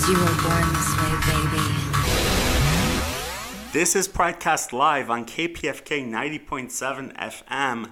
[0.00, 1.64] Cause you were born this way, baby.
[3.72, 7.90] This is Pridecast Live on KPFK 90.7 FM.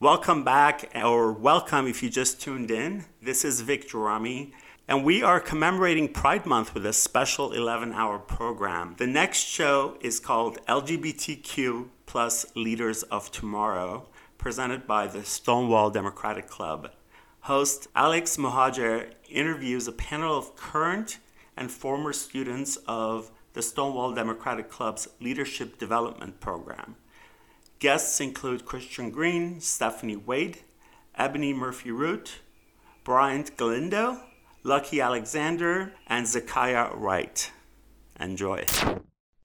[0.00, 3.04] Welcome back, or welcome if you just tuned in.
[3.22, 4.54] This is Vic Gerami,
[4.88, 8.96] and we are commemorating Pride Month with a special 11 hour program.
[8.98, 16.48] The next show is called LGBTQ plus Leaders of Tomorrow, presented by the Stonewall Democratic
[16.48, 16.90] Club.
[17.42, 21.20] Host Alex Mohajer interviews a panel of current
[21.56, 26.96] and former students of the Stonewall Democratic Club's Leadership Development Program.
[27.78, 30.58] Guests include Christian Green, Stephanie Wade,
[31.14, 32.40] Ebony Murphy Root,
[33.04, 34.20] Bryant Galindo,
[34.62, 37.50] Luckie Alexander, and Zekiah Wright.
[38.18, 38.64] Enjoy.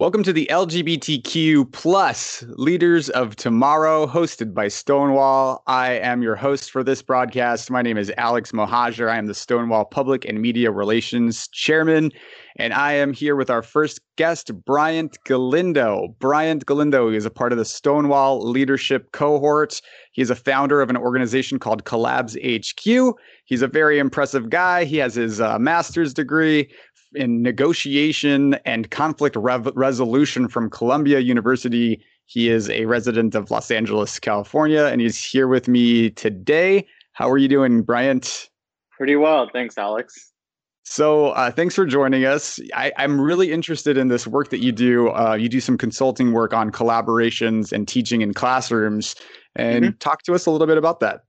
[0.02, 5.62] Welcome to the LGBTQ plus Leaders of Tomorrow, hosted by Stonewall.
[5.68, 7.70] I am your host for this broadcast.
[7.70, 9.12] My name is Alex Mohajer.
[9.12, 12.12] I am the Stonewall Public and Media Relations Chairman,
[12.58, 16.16] and I am here with our first guest, Bryant Galindo.
[16.18, 19.82] Bryant Galindo is a part of the Stonewall Leadership Cohort.
[20.14, 23.16] He's a founder of an organization called Collabs HQ.
[23.46, 24.84] He's a very impressive guy.
[24.84, 26.72] He has his uh, master's degree
[27.16, 32.02] in negotiation and conflict rev- resolution from Columbia University.
[32.26, 36.88] He is a resident of Los Angeles, California, and he's here with me today.
[37.14, 38.50] How are you doing, Bryant?
[38.98, 39.50] Pretty well.
[39.52, 40.32] Thanks, Alex.
[40.84, 42.60] So, uh, thanks for joining us.
[42.74, 45.10] I, am really interested in this work that you do.
[45.10, 49.16] Uh, you do some consulting work on collaborations and teaching in classrooms.
[49.56, 49.98] And mm-hmm.
[50.00, 51.22] talk to us a little bit about that.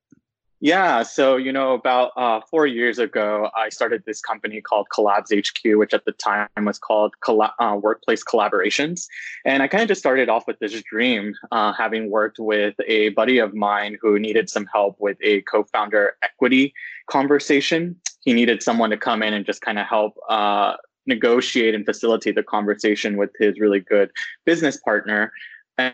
[0.65, 5.37] Yeah, so you know, about uh, four years ago, I started this company called Collabs
[5.37, 9.09] HQ, which at the time was called Colla- uh, Workplace Collaborations.
[9.45, 13.09] And I kind of just started off with this dream, uh, having worked with a
[13.09, 16.73] buddy of mine who needed some help with a co-founder equity
[17.11, 17.97] conversation.
[18.21, 22.37] He needed someone to come in and just kind of help uh, negotiate and facilitate
[22.37, 24.13] the conversation with his really good
[24.47, 25.33] business partner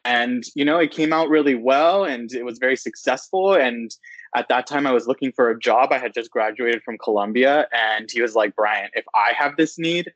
[0.04, 3.92] and you know it came out really well and it was very successful and
[4.34, 5.92] at that time I was looking for a job.
[5.92, 9.78] I had just graduated from Columbia and he was like, Brian, if I have this
[9.78, 10.12] need,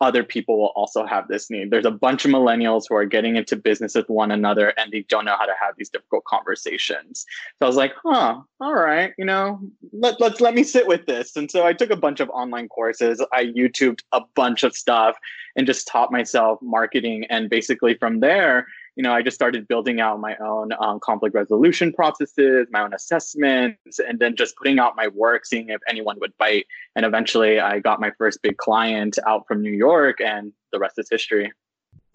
[0.00, 1.70] other people will also have this need.
[1.70, 5.06] There's a bunch of millennials who are getting into business with one another and they
[5.08, 7.24] don't know how to have these difficult conversations.
[7.58, 9.58] So I was like, huh, all right, you know,
[9.92, 11.34] let, let's let me sit with this.
[11.36, 13.24] And so I took a bunch of online courses.
[13.32, 15.16] I YouTubed a bunch of stuff
[15.56, 17.24] and just taught myself marketing.
[17.30, 18.66] And basically from there,
[18.96, 22.94] you know, I just started building out my own um, conflict resolution processes, my own
[22.94, 26.66] assessments, and then just putting out my work, seeing if anyone would bite.
[26.96, 30.98] And eventually, I got my first big client out from New York, and the rest
[30.98, 31.52] is history.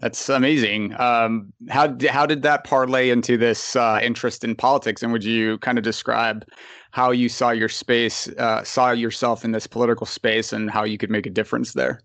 [0.00, 0.98] That's amazing.
[1.00, 5.04] Um, how how did that parlay into this uh, interest in politics?
[5.04, 6.44] And would you kind of describe
[6.90, 10.98] how you saw your space, uh, saw yourself in this political space, and how you
[10.98, 12.00] could make a difference there?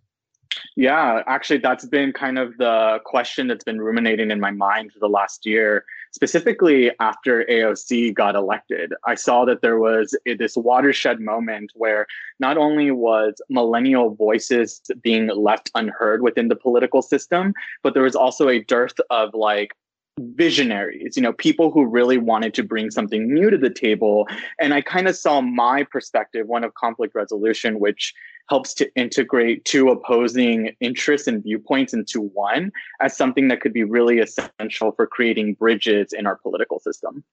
[0.76, 5.00] Yeah, actually, that's been kind of the question that's been ruminating in my mind for
[5.00, 8.94] the last year, specifically after AOC got elected.
[9.06, 12.06] I saw that there was this watershed moment where
[12.40, 18.16] not only was millennial voices being left unheard within the political system, but there was
[18.16, 19.72] also a dearth of like
[20.20, 24.28] visionaries, you know, people who really wanted to bring something new to the table.
[24.60, 28.14] And I kind of saw my perspective, one of conflict resolution, which
[28.50, 32.72] helps to integrate two opposing interests and viewpoints into one
[33.02, 37.24] as something that could be really essential for creating bridges in our political system.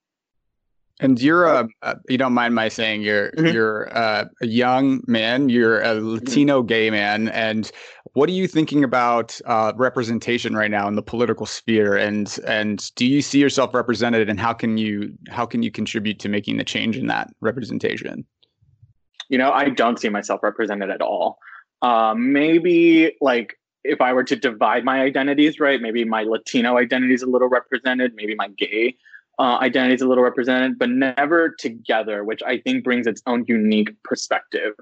[1.01, 3.53] And you're a, uh, you don't mind my saying you're mm-hmm.
[3.53, 6.07] you're a young man, you're a mm-hmm.
[6.15, 7.69] Latino gay man, and
[8.13, 11.97] what are you thinking about uh, representation right now in the political sphere?
[11.97, 16.21] And and do you see yourself represented, and how can you how can you contribute
[16.21, 18.25] to making the change in that representation?
[19.29, 21.39] You know, I don't see myself represented at all.
[21.83, 25.81] Um, maybe like if I were to divide my identities, right?
[25.81, 28.13] Maybe my Latino identity is a little represented.
[28.15, 28.97] Maybe my gay
[29.39, 33.45] uh, identity is a little represented, but never together, which I think brings its own
[33.49, 34.75] unique perspective.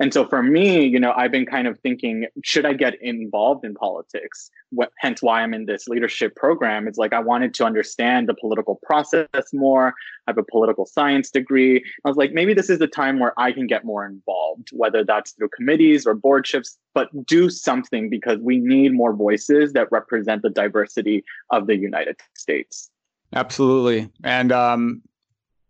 [0.00, 3.64] And so for me, you know, I've been kind of thinking, should I get involved
[3.64, 4.50] in politics?
[4.70, 6.86] What, hence why I'm in this leadership program.
[6.86, 9.88] It's like I wanted to understand the political process more.
[10.26, 11.82] I have a political science degree.
[12.04, 15.02] I was like, maybe this is the time where I can get more involved, whether
[15.02, 20.42] that's through committees or boardships, but do something because we need more voices that represent
[20.42, 22.90] the diversity of the United States.
[23.34, 24.10] Absolutely.
[24.24, 25.02] And, um,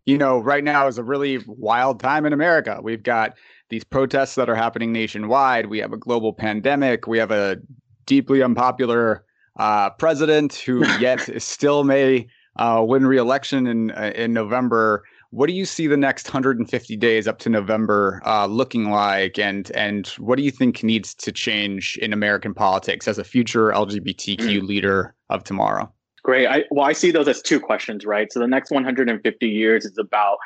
[0.07, 2.81] you know, right now is a really wild time in America.
[2.83, 3.37] We've got
[3.69, 5.67] these protests that are happening nationwide.
[5.67, 7.07] We have a global pandemic.
[7.07, 7.59] We have a
[8.07, 9.25] deeply unpopular
[9.59, 12.27] uh, president who yet still may
[12.57, 15.05] uh, win re-election in uh, in November.
[15.31, 19.71] what do you see the next 150 days up to November uh, looking like, and
[19.73, 24.39] and what do you think needs to change in American politics as a future LGBTQ
[24.39, 24.67] mm.
[24.67, 25.93] leader of tomorrow?
[26.23, 26.47] Great.
[26.47, 28.33] I, well, I see those as two questions, right?
[28.33, 30.39] So the next 150 years is about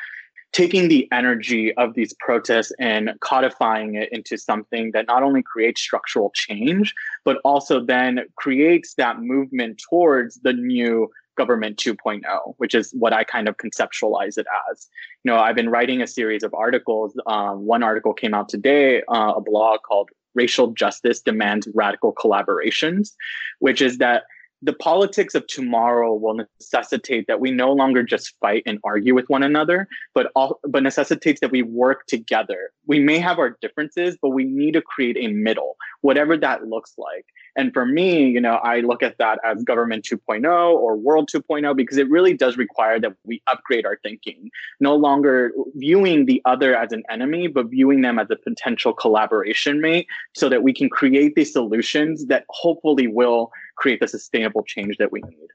[0.52, 5.80] taking the energy of these protests and codifying it into something that not only creates
[5.80, 12.20] structural change, but also then creates that movement towards the new government 2.0
[12.58, 14.86] which is what i kind of conceptualize it as
[15.25, 19.02] you know i've been writing a series of articles um, one article came out today
[19.08, 23.12] uh, a blog called racial justice demands radical collaborations
[23.60, 24.25] which is that
[24.62, 29.29] the politics of tomorrow will necessitate that we no longer just fight and argue with
[29.29, 32.70] one another, but all, but necessitates that we work together.
[32.87, 36.94] We may have our differences, but we need to create a middle, whatever that looks
[36.97, 37.26] like.
[37.56, 41.76] And for me, you know, I look at that as government 2.0 or world 2.0
[41.76, 44.49] because it really does require that we upgrade our thinking,
[44.81, 49.81] no longer viewing the other as an enemy, but viewing them as a potential collaboration
[49.81, 53.50] mate so that we can create these solutions that hopefully will
[53.82, 55.49] create the sustainable change that we need.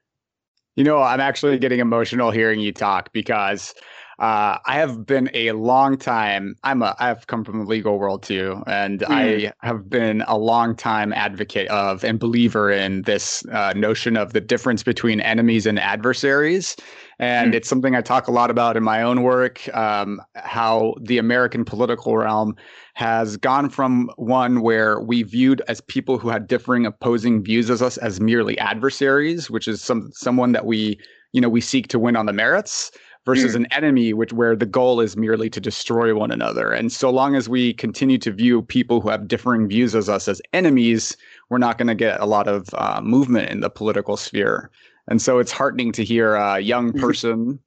[0.76, 3.74] You know, I'm actually getting emotional hearing you talk because
[4.18, 6.56] uh, I have been a long time.
[6.64, 6.96] I'm a.
[6.98, 9.06] I've come from the legal world too, and mm.
[9.08, 14.32] I have been a long time advocate of and believer in this uh, notion of
[14.32, 16.74] the difference between enemies and adversaries.
[17.20, 17.56] And mm.
[17.56, 19.72] it's something I talk a lot about in my own work.
[19.76, 22.56] Um, how the American political realm
[22.94, 27.82] has gone from one where we viewed as people who had differing opposing views as
[27.82, 30.98] us as merely adversaries, which is some someone that we
[31.32, 32.90] you know we seek to win on the merits
[33.28, 33.56] versus mm.
[33.56, 37.36] an enemy which where the goal is merely to destroy one another and so long
[37.36, 41.16] as we continue to view people who have differing views as us as enemies
[41.50, 44.70] we're not going to get a lot of uh, movement in the political sphere
[45.08, 47.00] and so it's heartening to hear a young mm-hmm.
[47.00, 47.58] person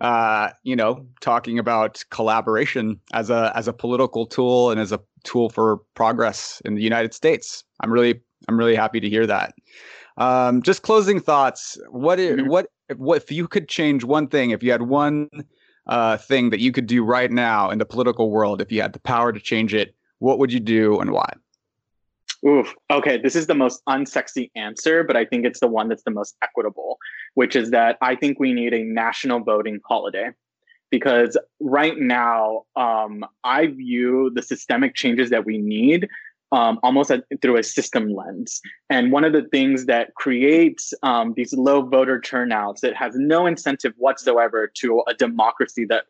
[0.00, 5.00] uh, you know, talking about collaboration as a as a political tool and as a
[5.24, 7.64] tool for progress in the United States.
[7.80, 8.18] I'm really
[8.48, 9.52] I'm really happy to hear that.
[10.16, 11.78] Um, just closing thoughts.
[11.90, 12.48] What if, mm-hmm.
[12.48, 14.50] what if you could change one thing?
[14.50, 15.28] If you had one
[15.86, 18.92] uh, thing that you could do right now in the political world, if you had
[18.92, 21.32] the power to change it, what would you do and why?
[22.46, 22.74] Oof.
[22.90, 26.10] Okay, this is the most unsexy answer, but I think it's the one that's the
[26.10, 26.98] most equitable,
[27.34, 30.30] which is that I think we need a national voting holiday.
[30.90, 36.08] Because right now, um, I view the systemic changes that we need
[36.52, 38.60] um, almost a, through a system lens.
[38.88, 43.46] And one of the things that creates um, these low voter turnouts that has no
[43.46, 46.04] incentive whatsoever to a democracy that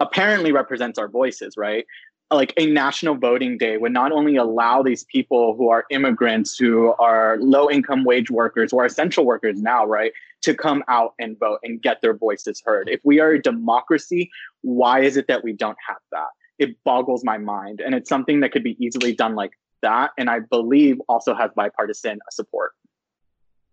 [0.00, 1.84] apparently represents our voices, right?
[2.32, 6.92] like a national voting day would not only allow these people who are immigrants, who
[7.00, 10.12] are low income wage workers, who are essential workers now, right,
[10.42, 12.88] to come out and vote and get their voices heard.
[12.88, 14.30] If we are a democracy,
[14.60, 16.28] why is it that we don't have that?
[16.60, 17.80] It boggles my mind.
[17.80, 19.52] And it's something that could be easily done like
[19.82, 20.12] that.
[20.16, 22.72] And I believe also has bipartisan support.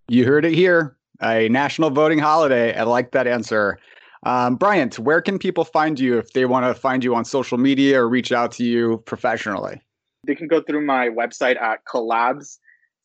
[0.08, 0.98] You heard it here.
[1.22, 2.76] A national voting holiday.
[2.76, 3.78] I like that answer.
[4.24, 7.58] Um, Bryant, where can people find you if they want to find you on social
[7.58, 9.82] media or reach out to you professionally?
[10.26, 12.58] They can go through my website at collabs,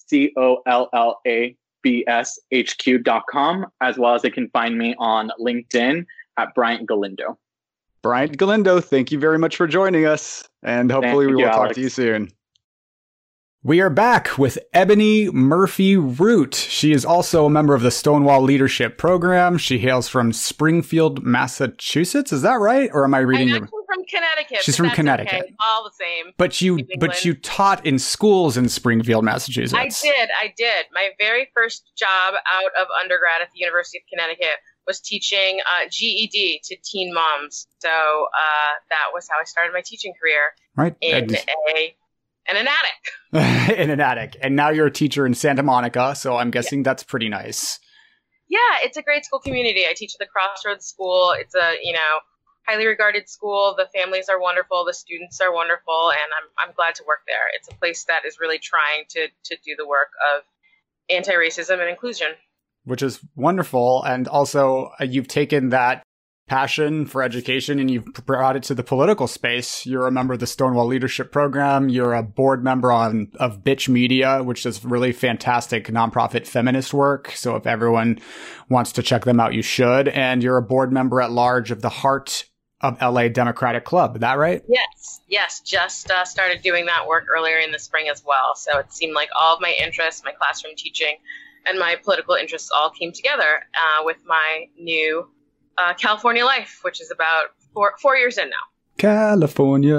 [0.08, 4.78] C O L L A B S H Q.com, as well as they can find
[4.78, 6.06] me on LinkedIn
[6.36, 7.38] at Bryant Galindo.
[8.02, 11.46] Bryant Galindo, thank you very much for joining us, and hopefully thank we will you,
[11.46, 11.74] talk Alex.
[11.76, 12.32] to you soon.
[13.62, 16.52] We are back with Ebony Murphy Root.
[16.52, 19.56] She is also a member of the Stonewall Leadership Program.
[19.56, 22.32] She hails from Springfield, Massachusetts.
[22.32, 22.90] Is that right?
[22.92, 23.54] Or am I reading?
[23.54, 24.62] I'm from Connecticut.
[24.62, 25.42] She's from Connecticut.
[25.42, 25.54] Okay.
[25.60, 26.32] All the same.
[26.38, 29.74] But you, but you taught in schools in Springfield, Massachusetts.
[29.74, 30.28] I did.
[30.42, 30.86] I did.
[30.92, 35.88] My very first job out of undergrad at the University of Connecticut was teaching uh,
[35.90, 37.66] GED to teen moms.
[37.78, 40.50] So uh, that was how I started my teaching career.
[40.76, 40.96] Right.
[41.00, 41.94] In a
[42.50, 43.78] in an attic.
[43.78, 44.36] in an attic.
[44.40, 46.84] And now you're a teacher in Santa Monica, so I'm guessing yeah.
[46.84, 47.78] that's pretty nice.
[48.48, 49.84] Yeah, it's a great school community.
[49.88, 51.34] I teach at the Crossroads School.
[51.38, 52.18] It's a, you know,
[52.66, 53.74] highly regarded school.
[53.76, 57.48] The families are wonderful, the students are wonderful, and I'm I'm glad to work there.
[57.54, 60.42] It's a place that is really trying to to do the work of
[61.10, 62.28] anti-racism and inclusion.
[62.84, 66.02] Which is wonderful and also uh, you've taken that
[66.48, 69.86] passion for education and you've brought it to the political space.
[69.86, 71.88] You're a member of the Stonewall Leadership Program.
[71.88, 77.30] You're a board member on of Bitch Media, which is really fantastic nonprofit feminist work.
[77.32, 78.18] So if everyone
[78.68, 80.08] wants to check them out, you should.
[80.08, 82.44] And you're a board member at large of the Heart
[82.82, 84.16] of LA Democratic Club.
[84.16, 84.62] Is that right?
[84.68, 85.20] Yes.
[85.28, 85.60] Yes.
[85.60, 88.56] Just uh, started doing that work earlier in the spring as well.
[88.56, 91.16] So it seemed like all of my interests, my classroom teaching,
[91.66, 95.28] and my political interests all came together uh, with my new
[95.78, 98.56] uh, California Life, which is about four four years in now.
[98.98, 99.98] California.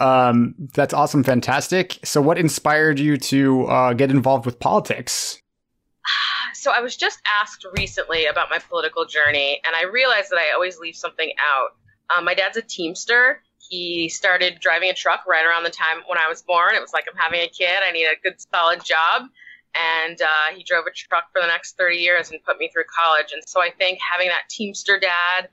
[0.00, 1.98] Um, that's awesome, fantastic.
[2.04, 5.40] So, what inspired you to uh, get involved with politics?
[6.54, 10.52] So, I was just asked recently about my political journey, and I realized that I
[10.52, 11.76] always leave something out.
[12.16, 13.42] Um, my dad's a Teamster.
[13.68, 16.74] He started driving a truck right around the time when I was born.
[16.74, 17.78] It was like I'm having a kid.
[17.86, 19.28] I need a good, solid job.
[19.76, 22.84] And uh, he drove a truck for the next 30 years and put me through
[22.84, 23.32] college.
[23.32, 25.48] And so I think having that Teamster dad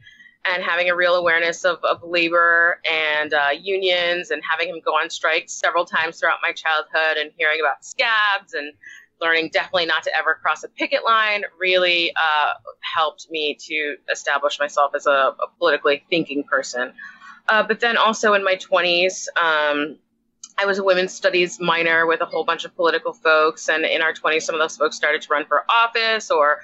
[0.45, 4.91] and having a real awareness of, of labor and uh, unions and having him go
[4.91, 8.73] on strikes several times throughout my childhood and hearing about scabs and
[9.21, 14.59] learning definitely not to ever cross a picket line really uh, helped me to establish
[14.59, 16.91] myself as a, a politically thinking person.
[17.47, 19.97] Uh, but then also in my 20s, um,
[20.57, 23.69] I was a women's studies minor with a whole bunch of political folks.
[23.69, 26.59] And in our 20s, some of those folks started to run for office or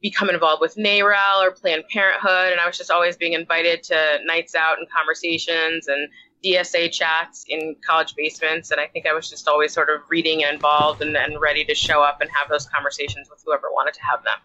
[0.00, 2.52] become involved with NARAL or Planned Parenthood.
[2.52, 6.08] And I was just always being invited to nights out and conversations and
[6.44, 8.70] DSA chats in college basements.
[8.70, 11.64] And I think I was just always sort of reading and involved and, and ready
[11.64, 14.38] to show up and have those conversations with whoever wanted to have them.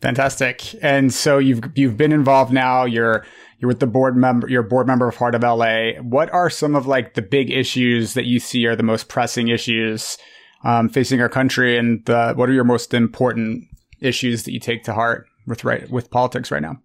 [0.00, 0.74] Fantastic.
[0.82, 2.84] And so you've you've been involved now.
[2.84, 3.24] You're
[3.58, 4.48] you're with the board member.
[4.48, 5.92] You're a board member of Heart of LA.
[6.02, 9.48] What are some of like the big issues that you see are the most pressing
[9.48, 10.18] issues
[10.64, 13.64] um, facing our country, and the, what are your most important
[14.00, 16.80] issues that you take to heart with right with politics right now?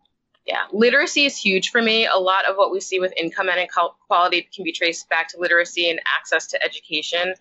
[0.46, 2.06] Yeah, literacy is huge for me.
[2.06, 5.40] A lot of what we see with income and inequality can be traced back to
[5.40, 7.36] literacy and access to education.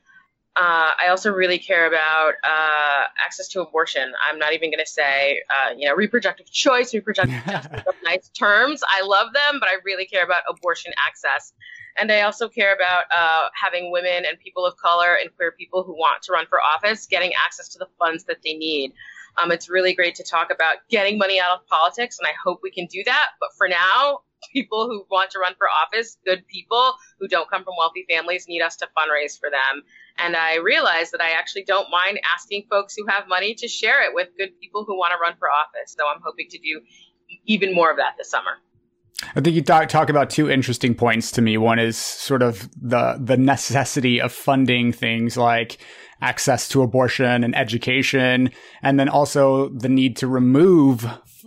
[0.59, 4.13] Uh, I also really care about uh, access to abortion.
[4.29, 8.83] I'm not even going to say, uh, you know, reproductive choice, reproductive justice, nice terms.
[8.89, 11.53] I love them, but I really care about abortion access.
[11.97, 15.85] And I also care about uh, having women and people of color and queer people
[15.85, 18.95] who want to run for office getting access to the funds that they need.
[19.41, 22.61] Um, it's really great to talk about getting money out of politics, and I hope
[22.65, 23.29] we can do that.
[23.39, 27.65] But for now, people who want to run for office, good people who don't come
[27.65, 29.83] from wealthy families, need us to fundraise for them.
[30.19, 34.03] And I realized that I actually don't mind asking folks who have money to share
[34.03, 35.95] it with good people who want to run for office.
[35.97, 36.81] So I'm hoping to do
[37.47, 38.59] even more of that this summer.
[39.35, 41.59] I think you talk, talk about two interesting points to me.
[41.59, 45.79] One is sort of the the necessity of funding things like
[46.21, 48.51] access to abortion and education,
[48.83, 51.07] and then also the need to remove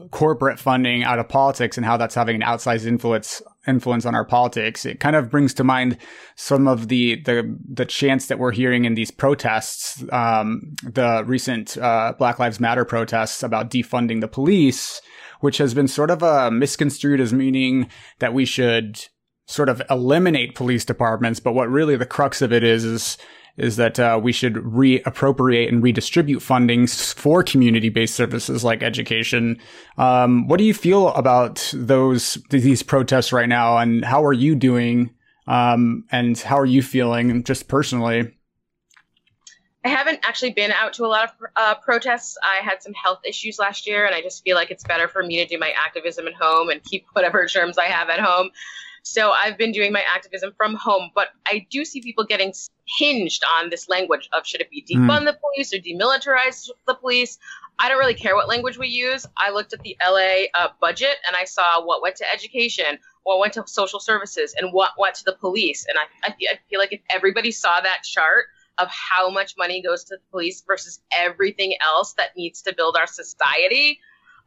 [0.09, 4.25] corporate funding out of politics and how that's having an outsized influence influence on our
[4.25, 4.85] politics.
[4.85, 5.97] It kind of brings to mind
[6.35, 11.77] some of the the the chants that we're hearing in these protests, um, the recent
[11.77, 15.01] uh, Black Lives Matter protests about defunding the police,
[15.41, 19.05] which has been sort of uh, misconstrued as meaning that we should
[19.47, 21.39] sort of eliminate police departments.
[21.39, 23.17] But what really the crux of it is is
[23.57, 29.59] is that uh, we should reappropriate and redistribute fundings for community-based services like education.
[29.97, 34.55] Um, what do you feel about those these protests right now, and how are you
[34.55, 35.11] doing?
[35.47, 38.31] Um, and how are you feeling just personally?
[39.83, 42.37] I haven't actually been out to a lot of uh, protests.
[42.43, 45.23] I had some health issues last year, and I just feel like it's better for
[45.23, 48.51] me to do my activism at home and keep whatever germs I have at home.
[49.03, 52.53] So I've been doing my activism from home, but I do see people getting
[52.99, 55.09] hinged on this language of should it be hmm.
[55.09, 55.25] defund mm.
[55.25, 57.39] the police or demilitarize the police.
[57.79, 59.25] I don't really care what language we use.
[59.35, 63.39] I looked at the LA uh, budget and I saw what went to education, what
[63.39, 65.87] went to social services, and what went to the police.
[65.87, 68.45] And I, I, I feel like if everybody saw that chart
[68.77, 72.95] of how much money goes to the police versus everything else that needs to build
[72.97, 73.99] our society,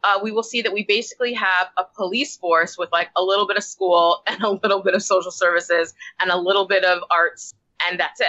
[0.03, 3.47] uh, we will see that we basically have a police force with like a little
[3.47, 7.01] bit of school and a little bit of social services and a little bit of
[7.11, 7.53] arts,
[7.87, 8.27] and that's it.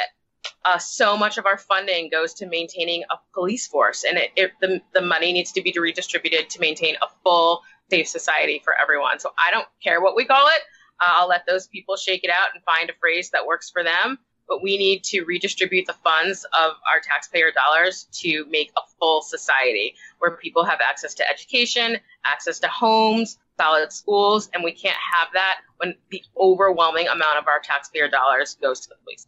[0.65, 4.53] Uh, so much of our funding goes to maintaining a police force, and it, it,
[4.61, 9.19] the, the money needs to be redistributed to maintain a full, safe society for everyone.
[9.19, 10.63] So I don't care what we call it.
[11.01, 13.83] Uh, I'll let those people shake it out and find a phrase that works for
[13.83, 18.81] them but we need to redistribute the funds of our taxpayer dollars to make a
[18.99, 24.73] full society where people have access to education, access to homes, solid schools, and we
[24.73, 29.27] can't have that when the overwhelming amount of our taxpayer dollars goes to the police.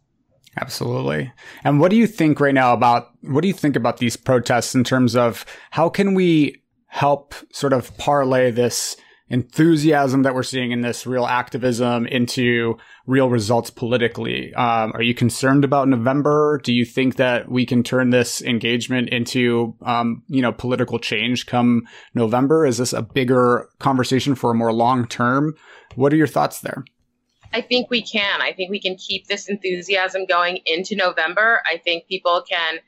[0.59, 1.31] Absolutely.
[1.63, 4.73] And what do you think right now about what do you think about these protests
[4.73, 8.97] in terms of how can we help sort of parlay this
[9.29, 14.53] enthusiasm that we're seeing in this real activism into real results politically.
[14.55, 16.59] Um, are you concerned about November?
[16.63, 21.45] Do you think that we can turn this engagement into, um, you know, political change
[21.45, 22.65] come November?
[22.65, 25.55] Is this a bigger conversation for a more long term?
[25.95, 26.83] What are your thoughts there?
[27.53, 28.41] I think we can.
[28.41, 31.61] I think we can keep this enthusiasm going into November.
[31.71, 32.79] I think people can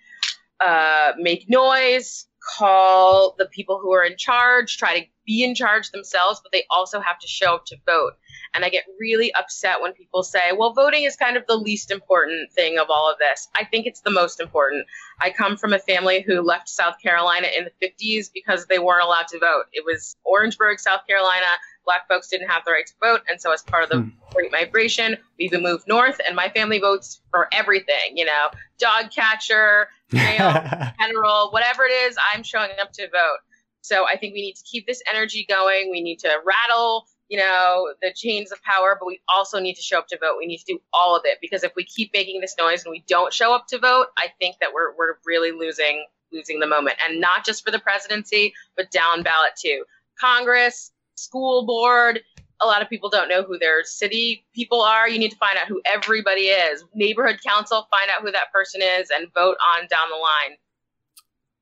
[0.59, 5.91] uh, make noise, call the people who are in charge, try to be in charge
[5.91, 8.13] themselves, but they also have to show up to vote.
[8.53, 11.91] And I get really upset when people say, well, voting is kind of the least
[11.91, 13.47] important thing of all of this.
[13.55, 14.85] I think it's the most important.
[15.19, 19.03] I come from a family who left South Carolina in the 50s because they weren't
[19.03, 19.65] allowed to vote.
[19.71, 21.45] It was Orangeburg, South Carolina.
[21.85, 23.21] Black folks didn't have the right to vote.
[23.29, 24.09] And so, as part of the hmm.
[24.33, 29.09] Great Migration, we even moved north, and my family votes for everything, you know, dog
[29.09, 33.39] catcher, general, whatever it is, I'm showing up to vote.
[33.81, 35.89] So I think we need to keep this energy going.
[35.91, 39.81] We need to rattle, you know, the chains of power, but we also need to
[39.81, 40.35] show up to vote.
[40.37, 42.91] We need to do all of it because if we keep making this noise and
[42.91, 46.67] we don't show up to vote, I think that we're we're really losing losing the
[46.67, 46.97] moment.
[47.07, 49.83] And not just for the presidency, but down ballot too.
[50.19, 52.21] Congress, school board,
[52.61, 55.09] a lot of people don't know who their city people are.
[55.09, 56.83] You need to find out who everybody is.
[56.93, 60.57] Neighborhood council, find out who that person is and vote on down the line.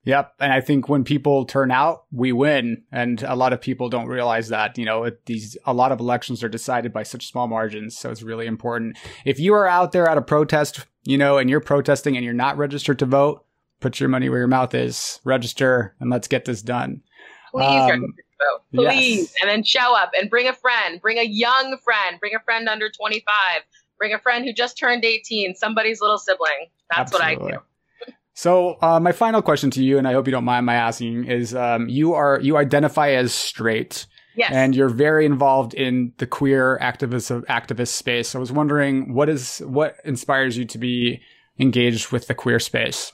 [0.10, 0.34] Yep.
[0.40, 2.84] And I think when people turn out, we win.
[2.92, 6.44] And a lot of people don't realize that, you know, these, a lot of elections
[6.44, 7.96] are decided by such small margins.
[7.96, 8.98] So it's really important.
[9.24, 12.34] If you are out there at a protest, you know, and you're protesting and you're
[12.34, 13.46] not registered to vote,
[13.82, 17.04] put your money where your mouth is, register, and let's get this done.
[17.52, 18.64] Please um, vote.
[18.74, 19.18] Please.
[19.20, 19.34] Yes.
[19.44, 22.68] And then show up and bring a friend, bring a young friend, bring a friend
[22.68, 23.26] under 25,
[24.00, 26.72] bring a friend who just turned 18, somebody's little sibling.
[26.90, 27.44] That's Absolutely.
[27.44, 27.62] what I do.
[28.40, 31.26] So uh, my final question to you, and I hope you don't mind my asking,
[31.26, 34.50] is um, you are you identify as straight, yes.
[34.54, 38.36] and you're very involved in the queer activist activist space.
[38.36, 41.20] I was wondering what is what inspires you to be
[41.60, 43.12] engaged with the queer space.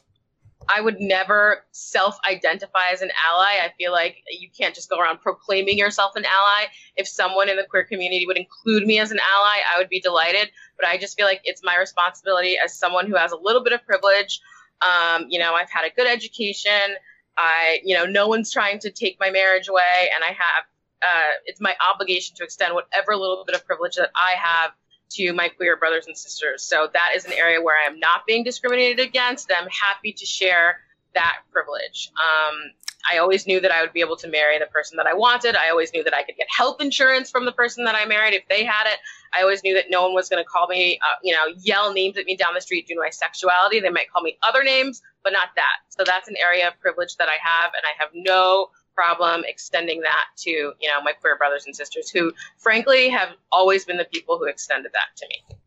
[0.69, 3.65] I would never self-identify as an ally.
[3.65, 6.67] I feel like you can't just go around proclaiming yourself an ally.
[6.97, 9.99] If someone in the queer community would include me as an ally, I would be
[9.99, 10.51] delighted.
[10.77, 13.73] But I just feel like it's my responsibility as someone who has a little bit
[13.73, 14.39] of privilege
[14.81, 16.95] um, you know, I've had a good education.
[17.37, 20.63] I, you know, no one's trying to take my marriage away, and I have.
[21.01, 24.71] Uh, it's my obligation to extend whatever little bit of privilege that I have
[25.11, 26.63] to my queer brothers and sisters.
[26.63, 29.51] So that is an area where I am not being discriminated against.
[29.55, 30.79] I'm happy to share
[31.13, 32.11] that privilege.
[32.15, 32.71] Um,
[33.11, 35.55] I always knew that I would be able to marry the person that I wanted.
[35.55, 38.33] I always knew that I could get health insurance from the person that I married
[38.33, 38.99] if they had it.
[39.37, 41.93] I always knew that no one was going to call me, uh, you know, yell
[41.93, 43.79] names at me down the street due to my sexuality.
[43.79, 45.77] They might call me other names, but not that.
[45.89, 50.01] So that's an area of privilege that I have, and I have no problem extending
[50.01, 54.05] that to, you know, my queer brothers and sisters who, frankly, have always been the
[54.05, 55.57] people who extended that to me.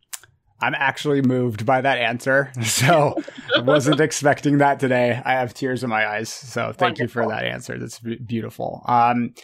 [0.61, 2.53] I'm actually moved by that answer.
[2.69, 3.17] So
[3.57, 5.21] I wasn't expecting that today.
[5.25, 6.29] I have tears in my eyes.
[6.29, 7.03] So thank Wonderful.
[7.03, 7.77] you for that answer.
[7.77, 8.83] That's beautiful.
[8.87, 9.35] Um,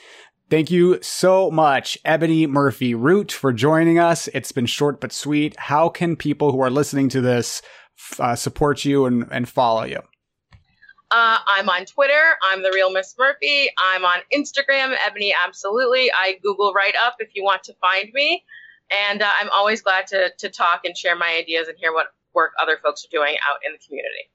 [0.51, 4.29] thank you so much, Ebony Murphy Root, for joining us.
[4.29, 5.59] It's been short but sweet.
[5.59, 7.61] How can people who are listening to this
[8.21, 10.01] uh, support you and, and follow you?
[11.11, 12.37] Uh, I'm on Twitter.
[12.51, 13.69] I'm the real Miss Murphy.
[13.79, 16.11] I'm on Instagram, Ebony Absolutely.
[16.13, 18.45] I Google right up if you want to find me.
[18.91, 22.07] And uh, I'm always glad to, to talk and share my ideas and hear what
[22.35, 24.31] work other folks are doing out in the community.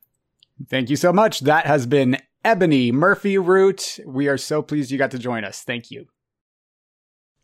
[0.70, 1.42] Thank you so much.
[1.42, 4.00] That has been Ebony Murphy Root.
[4.06, 5.62] We are so pleased you got to join us.
[5.62, 6.08] Thank you.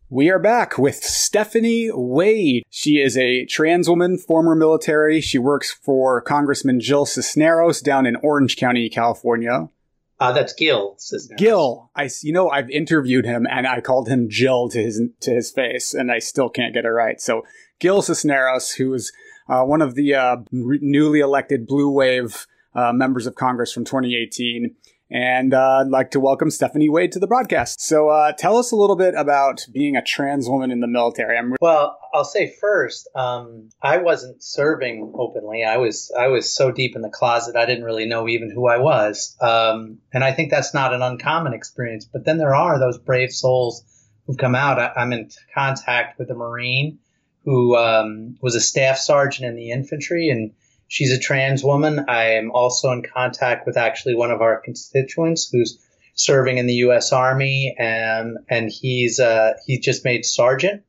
[0.09, 2.63] We are back with Stephanie Wade.
[2.69, 5.19] She is a trans woman, former military.
[5.19, 9.69] She works for Congressman Jill Cisneros down in Orange County, California.
[10.19, 10.97] Uh, that's Gil.
[11.37, 11.91] Gil.
[11.95, 15.51] I, you know, I've interviewed him and I called him Jill to his to his
[15.51, 17.19] face, and I still can't get it right.
[17.19, 17.43] So
[17.79, 19.11] Gil Cisneros, who is
[19.49, 23.85] uh, one of the uh, re- newly elected Blue Wave uh, members of Congress from
[23.85, 24.75] 2018.
[25.11, 27.79] And uh, I'd like to welcome Stephanie Wade to the broadcast.
[27.79, 31.39] So uh, tell us a little bit about being a trans woman in the military.
[31.39, 35.63] Re- well, I'll say first, um, I wasn't serving openly.
[35.63, 38.67] I was I was so deep in the closet, I didn't really know even who
[38.67, 39.35] I was.
[39.39, 42.05] Um, and I think that's not an uncommon experience.
[42.05, 43.83] But then there are those brave souls
[44.25, 44.79] who've come out.
[44.79, 46.97] I, am in contact with a Marine
[47.43, 50.53] who um, was a staff sergeant in the infantry and
[50.87, 52.05] She's a trans woman.
[52.07, 55.79] I am also in contact with actually one of our constituents who's
[56.13, 57.11] serving in the U.S.
[57.11, 60.83] Army, and and he's uh, he just made sergeant.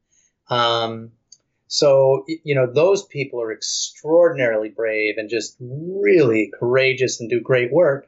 [0.48, 1.12] Um,
[1.66, 7.72] so you know those people are extraordinarily brave and just really courageous and do great
[7.72, 8.06] work.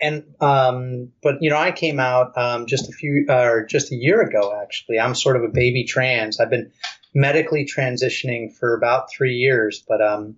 [0.00, 3.92] And um, but you know I came out um, just a few or uh, just
[3.92, 4.98] a year ago actually.
[5.00, 6.40] I'm sort of a baby trans.
[6.40, 6.72] I've been
[7.14, 10.36] medically transitioning for about three years, but um,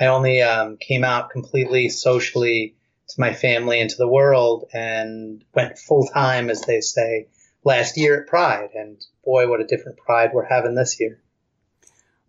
[0.00, 2.74] I only um, came out completely socially
[3.08, 7.28] to my family and to the world and went full time, as they say,
[7.64, 8.70] last year at Pride.
[8.74, 11.20] And boy, what a different Pride we're having this year.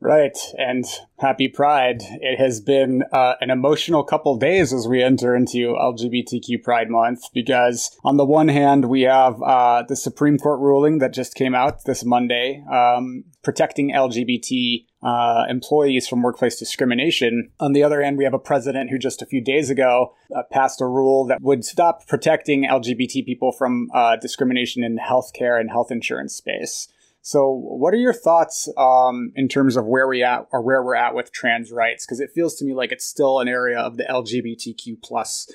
[0.01, 0.37] Right.
[0.57, 0.85] And
[1.17, 2.03] happy Pride.
[2.21, 7.33] It has been uh, an emotional couple days as we enter into LGBTQ Pride Month
[7.33, 11.55] because, on the one hand, we have uh, the Supreme Court ruling that just came
[11.55, 17.51] out this Monday um, protecting LGBT uh, employees from workplace discrimination.
[17.59, 20.41] On the other hand, we have a president who just a few days ago uh,
[20.51, 25.69] passed a rule that would stop protecting LGBT people from uh, discrimination in healthcare and
[25.69, 26.87] health insurance space.
[27.21, 30.95] So, what are your thoughts um, in terms of where we at or where we're
[30.95, 32.05] at with trans rights?
[32.05, 35.51] Because it feels to me like it's still an area of the LGBTQ plus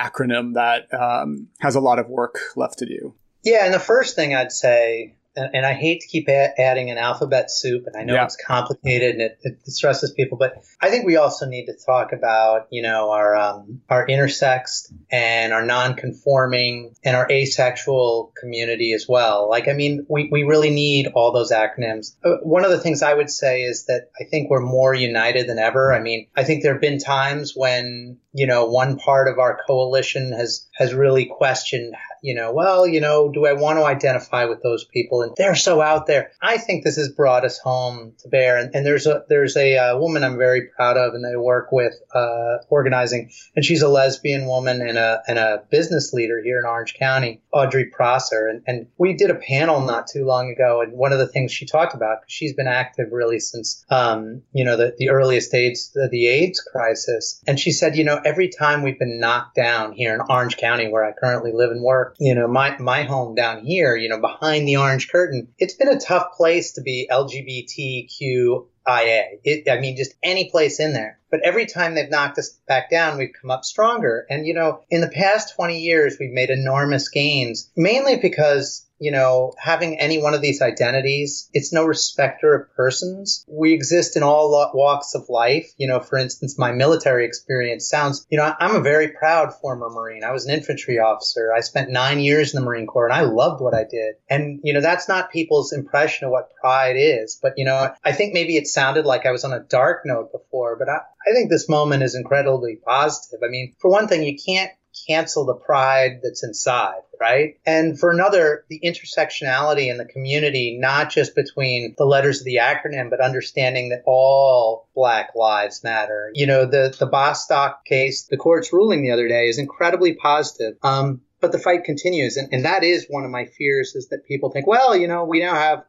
[0.00, 3.14] acronym that um, has a lot of work left to do.
[3.42, 6.90] Yeah, and the first thing I'd say and, and I hate to keep a- adding
[6.90, 8.24] an alphabet soup, and I know yeah.
[8.24, 12.12] it's complicated and it, it, stresses people, but I think we also need to talk
[12.12, 19.06] about, you know, our um, our intersex and our non-conforming and our asexual community as
[19.08, 19.48] well.
[19.48, 22.14] Like, I mean, we, we really need all those acronyms.
[22.24, 25.48] Uh, one of the things I would say is that I think we're more united
[25.48, 25.92] than ever.
[25.92, 29.58] I mean, I think there have been times when you know one part of our
[29.66, 31.94] coalition has has really questioned
[32.24, 35.20] you know, well, you know, do I want to identify with those people?
[35.20, 36.30] And they're so out there.
[36.40, 38.56] I think this has brought us home to bear.
[38.56, 41.70] And, and there's a there's a uh, woman I'm very proud of, and I work
[41.70, 46.58] with uh, organizing, and she's a lesbian woman and a and a business leader here
[46.58, 48.48] in Orange County, Audrey Prosser.
[48.48, 51.52] And, and we did a panel not too long ago, and one of the things
[51.52, 55.90] she talked about, she's been active really since, um, you know, the, the earliest AIDS,
[55.92, 57.42] the, the AIDS crisis.
[57.46, 60.88] And she said, you know, every time we've been knocked down here in Orange County,
[60.88, 64.20] where I currently live and work, you know, my, my home down here, you know,
[64.20, 68.64] behind the orange curtain, it's been a tough place to be LGBTQIA.
[68.86, 71.18] It, I mean, just any place in there.
[71.30, 74.26] But every time they've knocked us back down, we've come up stronger.
[74.30, 79.10] And, you know, in the past 20 years, we've made enormous gains, mainly because you
[79.10, 83.44] know, having any one of these identities, it's no respecter of persons.
[83.48, 85.70] We exist in all walks of life.
[85.76, 89.90] You know, for instance, my military experience sounds, you know, I'm a very proud former
[89.90, 90.24] Marine.
[90.24, 91.52] I was an infantry officer.
[91.52, 94.14] I spent nine years in the Marine Corps and I loved what I did.
[94.28, 97.38] And, you know, that's not people's impression of what pride is.
[97.42, 100.32] But, you know, I think maybe it sounded like I was on a dark note
[100.32, 103.40] before, but I, I think this moment is incredibly positive.
[103.44, 104.70] I mean, for one thing, you can't
[105.06, 107.58] cancel the pride that's inside, right?
[107.66, 112.60] And for another, the intersectionality in the community, not just between the letters of the
[112.60, 116.30] acronym, but understanding that all Black lives matter.
[116.34, 120.76] You know, the, the Bostock case, the court's ruling the other day is incredibly positive.
[120.82, 122.36] Um, but the fight continues.
[122.36, 125.24] And, and that is one of my fears is that people think, well, you know,
[125.24, 125.84] we now have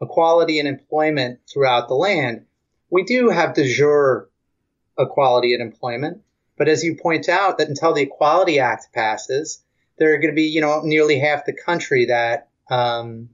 [0.00, 2.46] equality in employment throughout the land.
[2.90, 4.28] We do have de jure
[4.98, 6.22] equality in employment.
[6.56, 9.62] But as you point out, that until the Equality Act passes,
[9.98, 13.30] there are going to be, you know, nearly half the country that, um,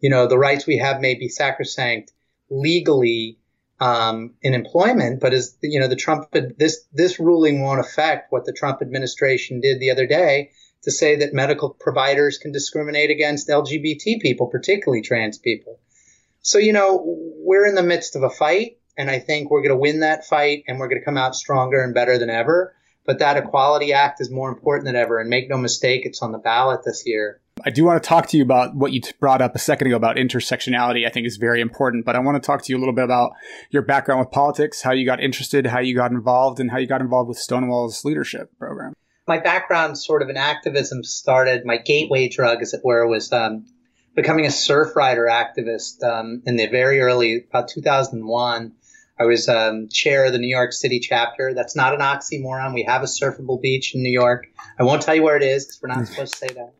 [0.00, 2.12] you know, the rights we have may be sacrosanct
[2.48, 3.38] legally
[3.80, 8.44] um, in employment, but as you know, the Trump this this ruling won't affect what
[8.44, 10.50] the Trump administration did the other day
[10.82, 15.80] to say that medical providers can discriminate against LGBT people, particularly trans people.
[16.42, 17.02] So you know,
[17.38, 18.78] we're in the midst of a fight.
[19.00, 21.34] And I think we're going to win that fight and we're going to come out
[21.34, 22.74] stronger and better than ever.
[23.06, 25.18] But that Equality Act is more important than ever.
[25.18, 27.40] And make no mistake, it's on the ballot this year.
[27.64, 29.96] I do want to talk to you about what you brought up a second ago
[29.96, 31.06] about intersectionality.
[31.06, 33.04] I think is very important, but I want to talk to you a little bit
[33.04, 33.32] about
[33.70, 36.86] your background with politics, how you got interested, how you got involved, and how you
[36.86, 38.92] got involved with Stonewall's leadership program.
[39.26, 41.64] My background, sort of in activism, started.
[41.64, 43.64] My gateway drug, as it were, was um,
[44.14, 48.72] becoming a Surfrider activist um, in the very early, about 2001.
[49.20, 51.52] I was um, chair of the New York City chapter.
[51.52, 52.72] That's not an oxymoron.
[52.72, 54.46] We have a surfable beach in New York.
[54.78, 56.72] I won't tell you where it is because we're not supposed to say that.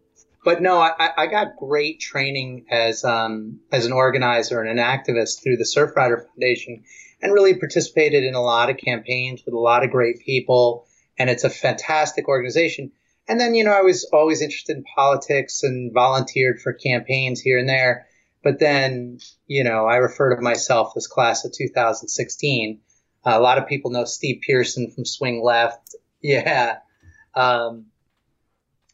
[0.43, 5.43] But no, I, I got great training as um, as an organizer and an activist
[5.43, 6.85] through the Surfrider Foundation,
[7.21, 10.87] and really participated in a lot of campaigns with a lot of great people.
[11.19, 12.93] And it's a fantastic organization.
[13.29, 17.59] And then, you know, I was always interested in politics and volunteered for campaigns here
[17.59, 18.07] and there.
[18.43, 22.81] But then, you know, I refer to myself as class of 2016.
[23.25, 25.95] Uh, a lot of people know Steve Pearson from Swing Left.
[26.23, 26.81] Yeah.
[27.35, 27.87] Um,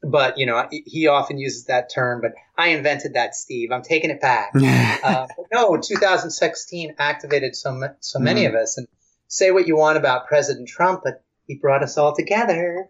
[0.00, 3.72] but, you know, he often uses that term, but I invented that, Steve.
[3.72, 4.52] I'm taking it back.
[5.02, 8.50] uh, no, 2016 activated so, so many mm.
[8.50, 8.78] of us.
[8.78, 8.86] And
[9.26, 12.88] say what you want about President Trump, but he brought us all together.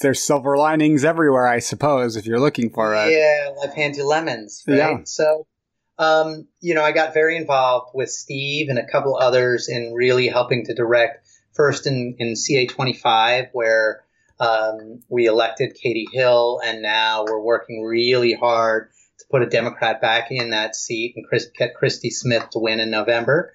[0.00, 3.12] There's silver linings everywhere, I suppose, if you're looking for it.
[3.12, 4.76] Yeah, life hands you lemons, right?
[4.76, 4.98] Yeah.
[5.04, 5.46] So,
[5.98, 10.28] um, you know, I got very involved with Steve and a couple others in really
[10.28, 11.26] helping to direct.
[11.54, 14.04] First in, in CA25, where
[14.40, 20.00] um, we elected Katie Hill, and now we're working really hard to put a Democrat
[20.00, 23.52] back in that seat and Chris, get Christy Smith to win in November.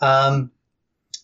[0.00, 0.50] Um,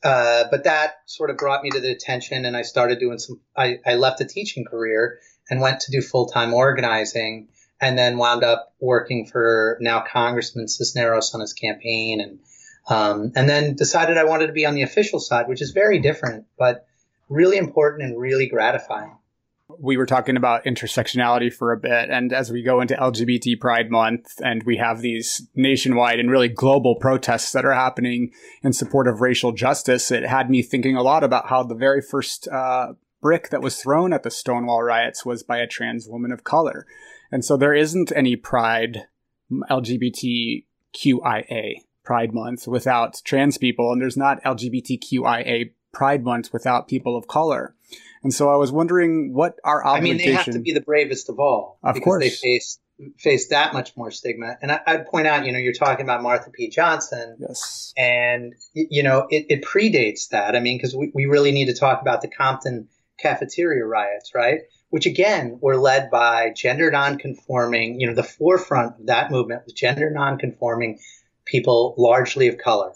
[0.04, 3.40] uh, but that sort of brought me to the attention, and I started doing some.
[3.56, 7.48] I, I left a teaching career and went to do full time organizing,
[7.80, 12.38] and then wound up working for now Congressman Cisneros on his campaign, and
[12.86, 16.00] um, and then decided I wanted to be on the official side, which is very
[16.00, 16.86] different, but
[17.30, 19.16] really important and really gratifying
[19.78, 22.10] we were talking about intersectionality for a bit.
[22.10, 26.48] And as we go into LGBT Pride Month and we have these nationwide and really
[26.48, 28.32] global protests that are happening
[28.62, 32.00] in support of racial justice, it had me thinking a lot about how the very
[32.00, 36.30] first uh, brick that was thrown at the Stonewall riots was by a trans woman
[36.30, 36.86] of color.
[37.32, 39.06] And so there isn't any Pride
[39.70, 40.64] LGBTQIA
[42.04, 47.74] Pride Month without trans people, and there's not LGBTQIA Pride Month without people of color.
[48.24, 50.16] And so I was wondering what our obligation.
[50.16, 51.78] I mean, they have to be the bravest of all.
[51.82, 52.22] Of because course.
[52.22, 52.78] They face,
[53.18, 54.56] face that much more stigma.
[54.62, 56.70] And I, would point out, you know, you're talking about Marsha P.
[56.70, 57.36] Johnson.
[57.38, 57.92] Yes.
[57.96, 60.56] And, you know, it, it predates that.
[60.56, 62.88] I mean, because we, we really need to talk about the Compton
[63.20, 64.62] cafeteria riots, right?
[64.88, 69.74] Which again were led by gender nonconforming, you know, the forefront of that movement was
[69.74, 70.98] gender nonconforming
[71.44, 72.92] people largely of color.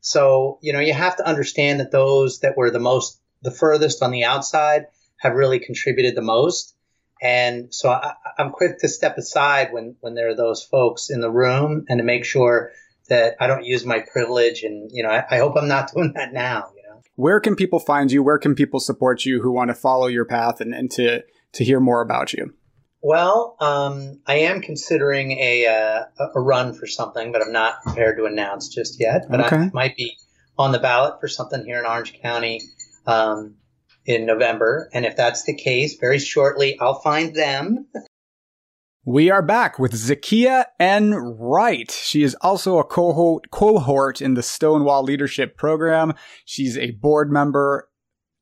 [0.00, 4.02] So, you know, you have to understand that those that were the most the furthest
[4.02, 4.86] on the outside
[5.18, 6.74] have really contributed the most.
[7.20, 11.20] And so I, am quick to step aside when, when there are those folks in
[11.20, 12.70] the room and to make sure
[13.08, 14.62] that I don't use my privilege.
[14.62, 17.02] And, you know, I, I hope I'm not doing that now, you know.
[17.16, 18.22] Where can people find you?
[18.22, 21.24] Where can people support you who want to follow your path and, and to,
[21.54, 22.54] to hear more about you?
[23.00, 28.18] Well, um, I am considering a, uh, a run for something, but I'm not prepared
[28.18, 29.26] to announce just yet.
[29.30, 29.56] But okay.
[29.56, 30.16] I might be
[30.56, 32.60] on the ballot for something here in Orange County
[33.08, 33.56] um,
[34.06, 34.88] in November.
[34.92, 37.88] And if that's the case, very shortly, I'll find them.
[39.04, 41.14] We are back with Zekiah N.
[41.14, 41.90] Wright.
[41.90, 46.12] She is also a cohort, cohort in the Stonewall Leadership Program.
[46.44, 47.88] She's a board member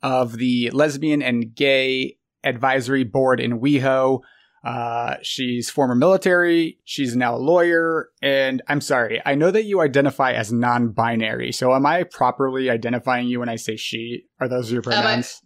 [0.02, 4.22] of the Lesbian and Gay Advisory Board in WeHo.
[4.66, 6.76] Uh, she's former military.
[6.82, 8.10] She's now a lawyer.
[8.20, 11.52] And I'm sorry, I know that you identify as non binary.
[11.52, 14.24] So am I properly identifying you when I say she?
[14.40, 15.40] Are those your pronouns?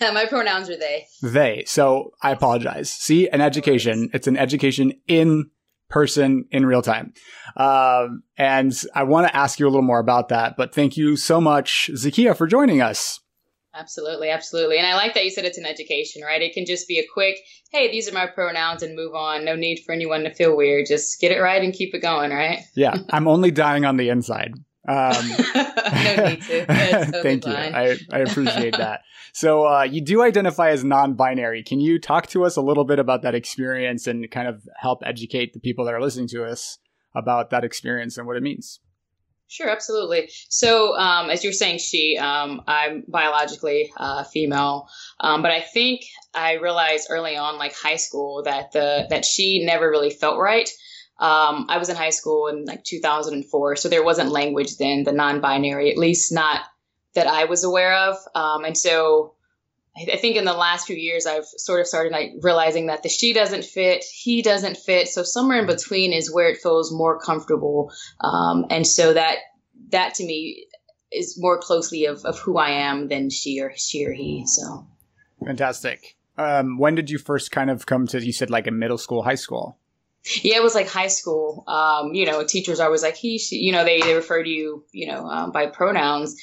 [0.00, 1.06] My, my pronouns are they.
[1.22, 1.64] They.
[1.66, 2.88] So I apologize.
[2.88, 4.10] See, an education.
[4.12, 5.50] It's an education in
[5.88, 7.14] person in real time.
[7.56, 10.56] Um, and I want to ask you a little more about that.
[10.56, 13.18] But thank you so much, Zekiah, for joining us.
[13.74, 14.76] Absolutely, absolutely.
[14.76, 16.42] And I like that you said it's an education, right?
[16.42, 17.36] It can just be a quick,
[17.70, 19.44] hey, these are my pronouns and move on.
[19.44, 20.86] No need for anyone to feel weird.
[20.86, 22.60] Just get it right and keep it going, right?
[22.74, 22.96] Yeah.
[23.10, 24.54] I'm only dying on the inside.
[24.88, 26.66] Um, no need to.
[26.66, 27.52] Totally thank you.
[27.52, 29.02] I, I appreciate that.
[29.32, 31.62] So uh, you do identify as non-binary.
[31.62, 35.02] Can you talk to us a little bit about that experience and kind of help
[35.04, 36.78] educate the people that are listening to us
[37.14, 38.80] about that experience and what it means?
[39.52, 40.30] Sure, absolutely.
[40.48, 44.88] So, um, as you're saying, she, um, I'm biologically uh, female,
[45.20, 49.62] um, but I think I realized early on, like high school, that the that she
[49.62, 50.70] never really felt right.
[51.18, 55.12] Um, I was in high school in like 2004, so there wasn't language then, the
[55.12, 56.62] non-binary, at least not
[57.14, 59.34] that I was aware of, um, and so
[59.94, 63.10] I think in the last few years, I've sort of started like realizing that the
[63.10, 65.08] she doesn't fit, he doesn't fit.
[65.08, 67.92] So somewhere in between is where it feels more comfortable.
[68.20, 69.36] Um, and so that,
[69.90, 70.66] that to me
[71.10, 74.44] is more closely of, of who I am than she or she or he.
[74.46, 74.86] So
[75.44, 76.16] fantastic.
[76.38, 79.24] Um, when did you first kind of come to, you said like in middle school,
[79.24, 79.76] high school?
[80.42, 81.64] Yeah, it was like high school.
[81.66, 84.48] Um, you know, teachers are always like he, she, you know, they, they refer to
[84.48, 86.36] you, you know, um, by pronouns,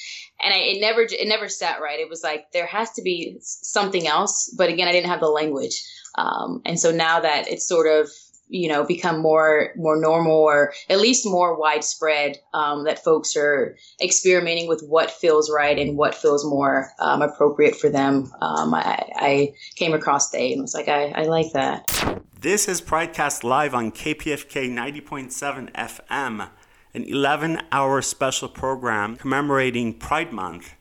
[0.44, 1.98] and I, it never, it never sat right.
[1.98, 5.28] It was like there has to be something else, but again, I didn't have the
[5.28, 5.82] language,
[6.14, 8.10] um, and so now that it's sort of,
[8.48, 13.76] you know, become more, more normal or at least more widespread, um, that folks are
[14.02, 18.30] experimenting with what feels right and what feels more um, appropriate for them.
[18.42, 22.20] Um, I, I came across they and was like, I, I like that.
[22.40, 26.48] This is Pridecast Live on KPFK 90.7 FM,
[26.94, 30.72] an 11 hour special program commemorating Pride Month.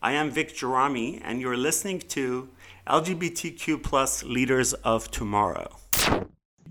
[0.00, 2.50] I am Vic Gerami, and you're listening to
[2.86, 5.74] LGBTQ plus leaders of tomorrow.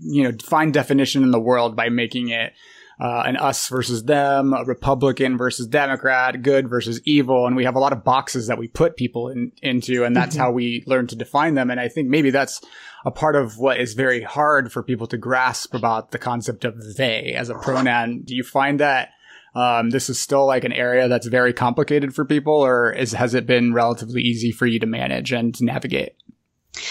[0.00, 2.54] You know, find definition in the world by making it
[3.00, 7.46] uh, an us versus them, a Republican versus Democrat, good versus evil.
[7.46, 10.34] And we have a lot of boxes that we put people in, into, and that's
[10.34, 10.44] mm-hmm.
[10.44, 11.70] how we learn to define them.
[11.70, 12.60] And I think maybe that's
[13.04, 16.96] a part of what is very hard for people to grasp about the concept of
[16.96, 18.22] they as a pronoun.
[18.24, 19.10] Do you find that
[19.54, 23.34] um, this is still like an area that's very complicated for people, or is, has
[23.34, 26.14] it been relatively easy for you to manage and navigate?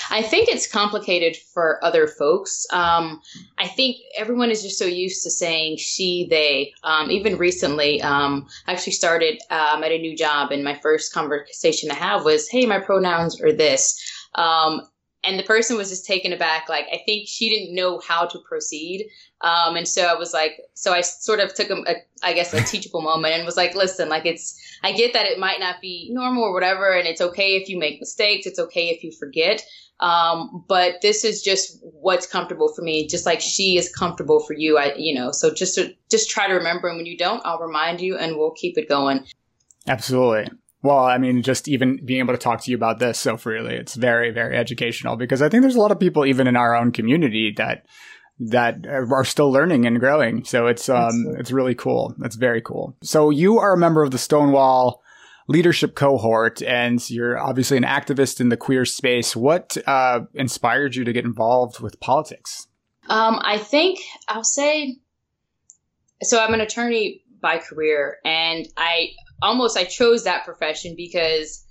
[0.10, 2.66] I think it's complicated for other folks.
[2.72, 3.22] Um,
[3.58, 6.74] I think everyone is just so used to saying she, they.
[6.84, 11.14] Um, even recently, um, I actually started um, at a new job, and my first
[11.14, 14.02] conversation to have was, "Hey, my pronouns are this."
[14.36, 14.82] Um,
[15.28, 16.70] and the person was just taken aback.
[16.70, 19.10] Like I think she didn't know how to proceed,
[19.42, 22.54] um, and so I was like, so I sort of took a, a, I guess,
[22.54, 25.82] a teachable moment and was like, listen, like it's, I get that it might not
[25.82, 28.48] be normal or whatever, and it's okay if you make mistakes.
[28.48, 29.64] It's okay if you forget.
[30.00, 34.54] Um, but this is just what's comfortable for me, just like she is comfortable for
[34.54, 34.78] you.
[34.78, 37.60] I, you know, so just to just try to remember, and when you don't, I'll
[37.60, 39.26] remind you, and we'll keep it going.
[39.88, 40.50] Absolutely.
[40.88, 43.76] Well, I mean, just even being able to talk to you about this so freely,
[43.76, 46.74] it's very, very educational because I think there's a lot of people, even in our
[46.74, 47.86] own community, that
[48.40, 50.46] that are still learning and growing.
[50.46, 52.16] So it's um, it's really cool.
[52.20, 52.96] That's very cool.
[53.04, 55.04] So you are a member of the Stonewall
[55.50, 59.36] leadership cohort, and you're obviously an activist in the queer space.
[59.36, 62.68] What uh, inspired you to get involved with politics?
[63.10, 64.96] Um, I think I'll say
[66.24, 66.42] so.
[66.42, 69.10] I'm an attorney by career, and I
[69.42, 71.64] almost I chose that profession because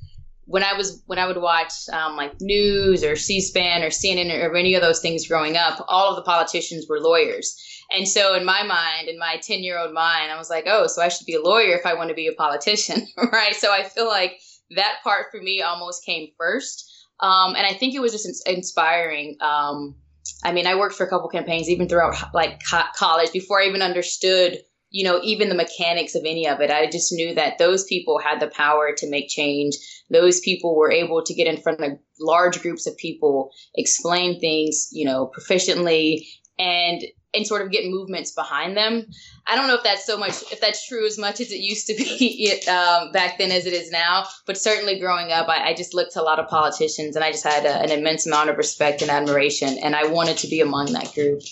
[0.46, 4.56] when I was when I would watch um, like news or C-SPAN or CNN or
[4.56, 7.60] any of those things growing up, all of the politicians were lawyers.
[7.92, 10.86] And so in my mind, in my 10 year old mind, I was like, oh,
[10.86, 13.54] so I should be a lawyer if I want to be a politician, right?
[13.54, 16.92] So I feel like that part for me almost came first.
[17.20, 19.36] Um, and I think it was just inspiring.
[19.40, 19.96] Um,
[20.44, 23.66] I mean, I worked for a couple campaigns even throughout like co- college before I
[23.66, 24.58] even understood,
[24.90, 26.70] you know, even the mechanics of any of it.
[26.70, 29.76] I just knew that those people had the power to make change.
[30.10, 34.88] Those people were able to get in front of large groups of people, explain things,
[34.92, 36.26] you know, proficiently,
[36.58, 37.02] and
[37.34, 39.06] and sort of get movements behind them.
[39.46, 41.86] I don't know if that's so much, if that's true as much as it used
[41.88, 45.74] to be um, back then as it is now, but certainly growing up, I, I
[45.74, 48.50] just looked to a lot of politicians and I just had a, an immense amount
[48.50, 51.42] of respect and admiration, and I wanted to be among that group.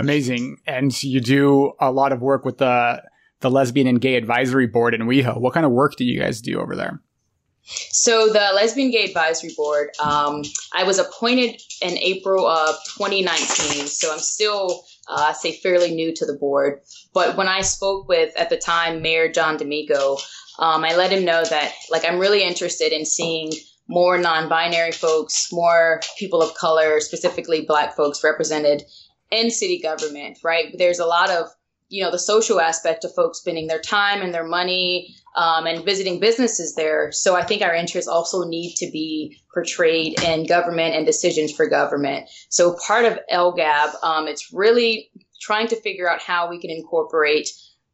[0.00, 0.56] Amazing.
[0.66, 3.02] And you do a lot of work with the
[3.40, 5.38] the Lesbian and Gay Advisory Board in WeHo.
[5.38, 7.00] What kind of work do you guys do over there?
[7.64, 10.42] So the Lesbian Gay Advisory Board, um,
[10.74, 13.86] I was appointed in April of 2019.
[13.86, 16.80] So I'm still, uh, say, fairly new to the board.
[17.12, 20.16] But when I spoke with at the time Mayor John D'Amico,
[20.58, 23.52] um, I let him know that like I'm really interested in seeing
[23.86, 28.82] more non-binary folks, more people of color, specifically Black folks represented
[29.30, 30.38] in city government.
[30.42, 30.74] Right?
[30.76, 31.48] There's a lot of
[31.88, 35.84] you know the social aspect of folks spending their time and their money um, and
[35.84, 37.12] visiting businesses there.
[37.12, 41.68] So I think our interests also need to be portrayed in government and decisions for
[41.68, 42.28] government.
[42.48, 47.50] So part of LGAB, um, it's really trying to figure out how we can incorporate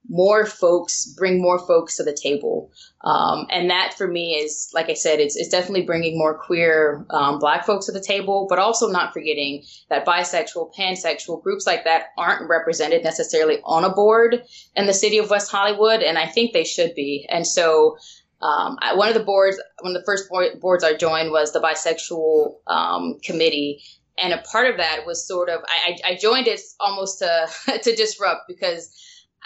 [0.09, 2.71] more folks, bring more folks to the table.
[3.03, 7.05] Um, and that for me is, like I said, it's, it's definitely bringing more queer
[7.11, 11.85] um, black folks to the table, but also not forgetting that bisexual, pansexual groups like
[11.85, 14.43] that aren't represented necessarily on a board
[14.75, 16.03] in the city of West Hollywood.
[16.03, 17.27] And I think they should be.
[17.29, 17.97] And so
[18.43, 20.29] um, I, one of the boards, one of the first
[20.61, 23.83] boards I joined was the bisexual um, committee.
[24.23, 27.49] And a part of that was sort of, I, I joined it almost to,
[27.83, 28.91] to disrupt because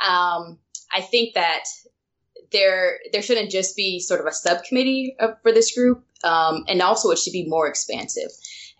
[0.07, 0.59] um,
[0.93, 1.65] I think that
[2.53, 7.11] there there shouldn't just be sort of a subcommittee for this group, um, and also
[7.11, 8.31] it should be more expansive.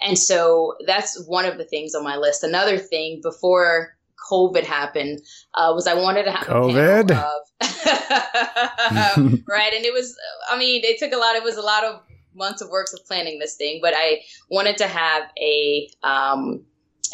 [0.03, 2.43] And so that's one of the things on my list.
[2.43, 3.97] Another thing before
[4.31, 5.21] COVID happened
[5.55, 7.11] uh, was I wanted to have COVID.
[7.11, 7.43] Of,
[9.49, 10.17] right, and it was.
[10.51, 11.37] I mean, it took a lot.
[11.37, 12.01] It was a lot of
[12.35, 16.65] months of works of planning this thing, but I wanted to have a um,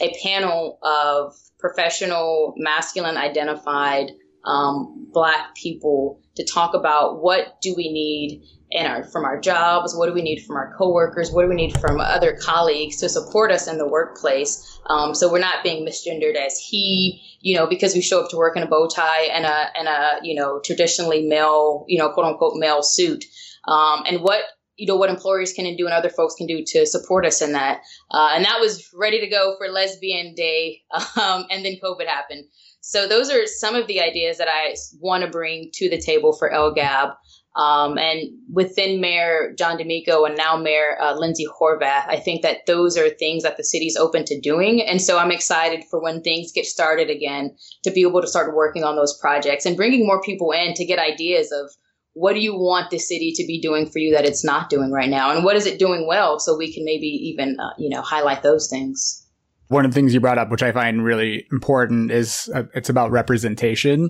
[0.00, 4.12] a panel of professional, masculine identified
[4.44, 9.94] um, black people to talk about what do we need in our from our jobs
[9.94, 13.09] what do we need from our coworkers what do we need from other colleagues to
[13.09, 14.80] support us in the workplace.
[14.87, 18.37] Um, so we're not being misgendered as he you know because we show up to
[18.37, 22.11] work in a bow tie and a and a you know traditionally male you know
[22.11, 23.24] quote unquote male suit.
[23.68, 24.42] Um, and what
[24.76, 27.52] you know what employers can do and other folks can do to support us in
[27.52, 27.80] that.
[28.10, 30.82] Uh, and that was ready to go for lesbian day
[31.20, 32.44] um, and then covid happened.
[32.80, 36.32] So those are some of the ideas that i want to bring to the table
[36.32, 37.16] for lgab
[37.56, 42.66] um, and within mayor john d'amico and now mayor uh, lindsey horvath i think that
[42.66, 44.82] those are things that the city's open to doing.
[44.82, 48.55] And so i'm excited for when things get started again to be able to start
[48.55, 51.72] working on those projects and bringing more people in to get ideas of
[52.16, 54.90] what do you want the city to be doing for you that it's not doing
[54.90, 55.32] right now?
[55.32, 58.42] And what is it doing well so we can maybe even uh, you know highlight
[58.42, 59.26] those things
[59.68, 62.88] one of the things you brought up, which I find really important, is uh, it's
[62.88, 64.08] about representation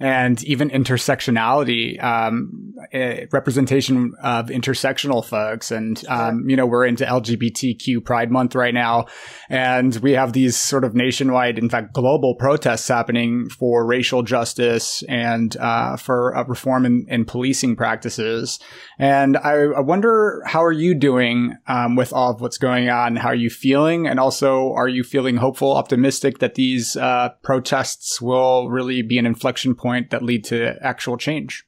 [0.00, 5.70] and even intersectionality, um, uh, representation of intersectional folks.
[5.70, 9.06] And, um, you know, we're into LGBTQ Pride Month right now,
[9.48, 15.02] and we have these sort of nationwide, in fact, global protests happening for racial justice
[15.08, 18.60] and uh, for reform in, in, policing practices.
[18.98, 23.16] And I, I, wonder, how are you doing um, with all of what's going on?
[23.16, 24.06] How are you feeling?
[24.06, 29.26] And also, are you feeling hopeful, optimistic that these uh, protests will really be an
[29.26, 29.88] inflection point?
[29.88, 31.64] point that lead to actual change?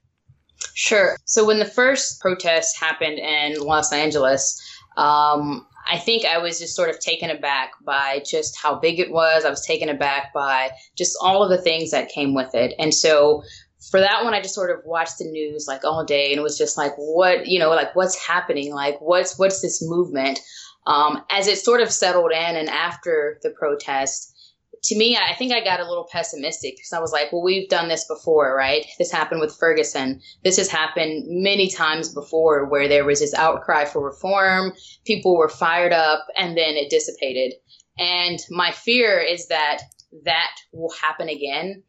[0.74, 1.16] Sure.
[1.24, 4.60] So when the first protests happened in Los Angeles,
[4.98, 9.10] um, I think I was just sort of taken aback by just how big it
[9.10, 9.44] was.
[9.44, 12.74] I was taken aback by just all of the things that came with it.
[12.78, 13.42] And so
[13.90, 16.42] for that one, I just sort of watched the news like all day and it
[16.42, 18.74] was just like, what, you know, like what's happening?
[18.74, 20.40] Like what's, what's this movement?
[20.86, 24.34] Um, as it sort of settled in and after the protest,
[24.84, 27.68] to me, I think I got a little pessimistic because I was like, well, we've
[27.68, 28.86] done this before, right?
[28.98, 30.20] This happened with Ferguson.
[30.42, 34.72] This has happened many times before where there was this outcry for reform,
[35.04, 37.52] people were fired up, and then it dissipated.
[37.98, 39.82] And my fear is that
[40.24, 41.82] that will happen again.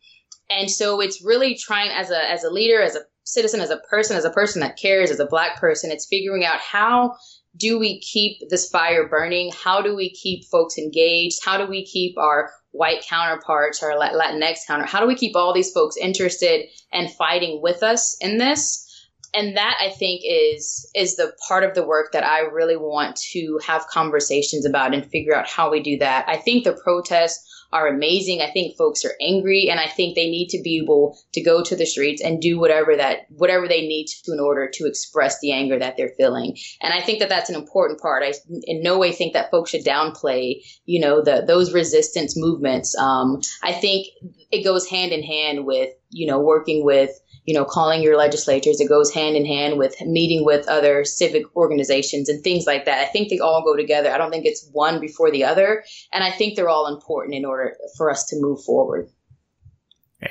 [0.49, 3.81] And so it's really trying as a as a leader, as a citizen, as a
[3.89, 7.15] person, as a person that cares, as a black person, it's figuring out how
[7.57, 9.51] do we keep this fire burning?
[9.51, 11.39] How do we keep folks engaged?
[11.43, 14.85] How do we keep our white counterparts or Latinx counter?
[14.85, 18.87] How do we keep all these folks interested and fighting with us in this?
[19.33, 23.15] And that I think is is the part of the work that I really want
[23.31, 26.25] to have conversations about and figure out how we do that.
[26.27, 28.41] I think the protests are amazing.
[28.41, 31.63] I think folks are angry and I think they need to be able to go
[31.63, 35.39] to the streets and do whatever that whatever they need to in order to express
[35.39, 36.57] the anger that they're feeling.
[36.81, 38.23] And I think that that's an important part.
[38.23, 42.95] I in no way think that folks should downplay, you know, the those resistance movements.
[42.97, 44.07] Um, I think
[44.51, 47.11] it goes hand in hand with, you know, working with
[47.45, 48.79] you know, calling your legislators.
[48.79, 52.99] It goes hand in hand with meeting with other civic organizations and things like that.
[52.99, 54.11] I think they all go together.
[54.11, 55.83] I don't think it's one before the other.
[56.13, 59.09] And I think they're all important in order for us to move forward.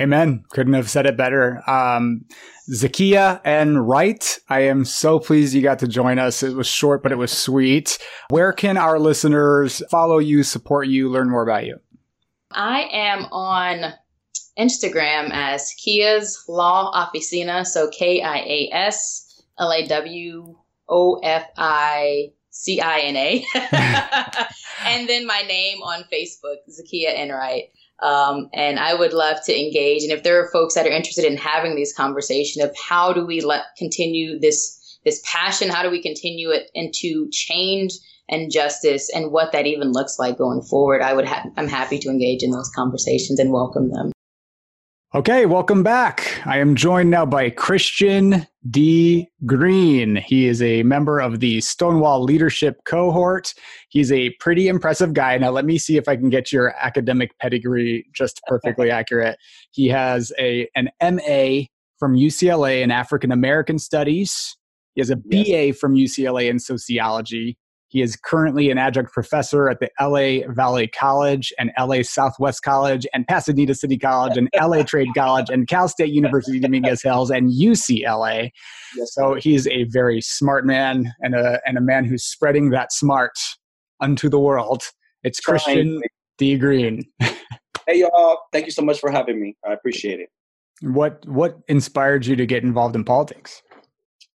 [0.01, 0.45] Amen.
[0.51, 1.69] Couldn't have said it better.
[1.69, 2.25] Um,
[2.73, 6.45] Zekiah and Wright, I am so pleased you got to join us.
[6.45, 7.99] It was short, but it was sweet.
[8.29, 11.79] Where can our listeners follow you, support you, learn more about you?
[12.53, 13.95] I am on
[14.59, 17.67] Instagram as Kia's Law Oficina.
[17.67, 20.57] So K I A S L A W
[20.89, 24.47] O F I C I N A.
[24.87, 27.65] And then my name on Facebook, Zekiah Enright.
[28.03, 30.03] Um, and I would love to engage.
[30.03, 33.27] And if there are folks that are interested in having these conversations of how do
[33.27, 37.93] we let continue this this passion, how do we continue it into change
[38.29, 41.99] and justice, and what that even looks like going forward, I would ha- I'm happy
[41.99, 44.13] to engage in those conversations and welcome them.
[45.13, 46.41] Okay, welcome back.
[46.47, 49.27] I am joined now by Christian D.
[49.45, 50.15] Green.
[50.15, 53.53] He is a member of the Stonewall Leadership Cohort.
[53.89, 55.37] He's a pretty impressive guy.
[55.37, 59.37] Now, let me see if I can get your academic pedigree just perfectly accurate.
[59.73, 61.65] He has a an MA
[61.99, 64.57] from UCLA in African American Studies.
[64.95, 67.59] He has a BA from UCLA in sociology.
[67.91, 73.05] He is currently an adjunct professor at the LA Valley College and LA Southwest College
[73.13, 77.51] and Pasadena City College and LA Trade College and Cal State University Dominguez Hills and
[77.51, 78.53] UCLA.
[78.97, 82.93] Yes, so he's a very smart man and a and a man who's spreading that
[82.93, 83.33] smart
[83.99, 84.85] unto the world.
[85.25, 86.01] It's Christian
[86.39, 86.57] D.
[86.59, 87.03] Green.
[87.21, 87.35] hey
[87.89, 89.57] y'all, thank you so much for having me.
[89.69, 90.29] I appreciate it.
[90.81, 93.63] What what inspired you to get involved in politics?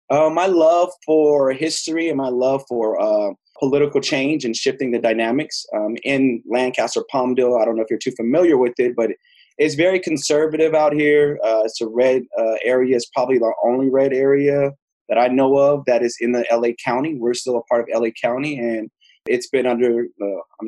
[0.09, 4.99] Uh, my love for history and my love for uh, political change and shifting the
[4.99, 7.61] dynamics um, in Lancaster, Palmdale.
[7.61, 9.11] I don't know if you're too familiar with it, but
[9.57, 11.39] it's very conservative out here.
[11.43, 12.95] Uh, it's a red uh, area.
[12.95, 14.71] It's probably the only red area
[15.07, 17.15] that I know of that is in the LA County.
[17.15, 18.89] We're still a part of LA County, and
[19.27, 20.65] it's been under uh,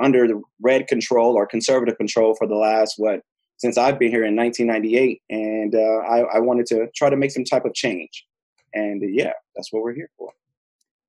[0.00, 3.20] under the red control or conservative control for the last what
[3.58, 7.30] since I've been here in 1998, and uh, I, I wanted to try to make
[7.30, 8.24] some type of change.
[8.72, 10.32] And yeah, that's what we're here for.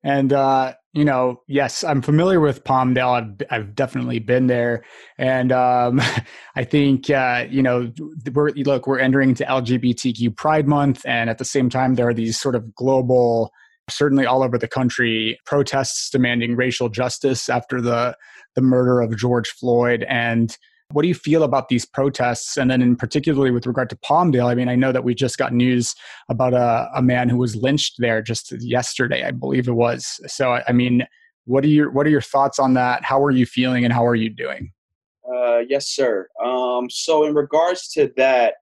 [0.04, 3.22] And uh, you know, yes, I'm familiar with Palmdale.
[3.22, 4.84] I've I've definitely been there,
[5.18, 6.02] and um,
[6.56, 7.92] I think uh, you know,
[8.34, 12.14] we're look, we're entering into LGBTQ Pride Month, and at the same time, there are
[12.14, 13.52] these sort of global,
[13.90, 18.18] certainly all over the country, protests demanding racial justice after the
[18.56, 20.58] the murder of George Floyd, and
[20.94, 22.58] what do you feel about these protests?
[22.58, 25.38] And then, in particularly with regard to Palmdale, I mean, I know that we just
[25.38, 25.96] got news
[26.30, 30.20] about a, a man who was lynched there just yesterday, I believe it was.
[30.28, 31.06] So, I mean,
[31.46, 33.04] What are your What are your thoughts on that?
[33.04, 34.72] How are you feeling, and how are you doing?
[35.26, 36.28] Uh, yes, sir.
[36.44, 38.56] Um, so, in regards to that,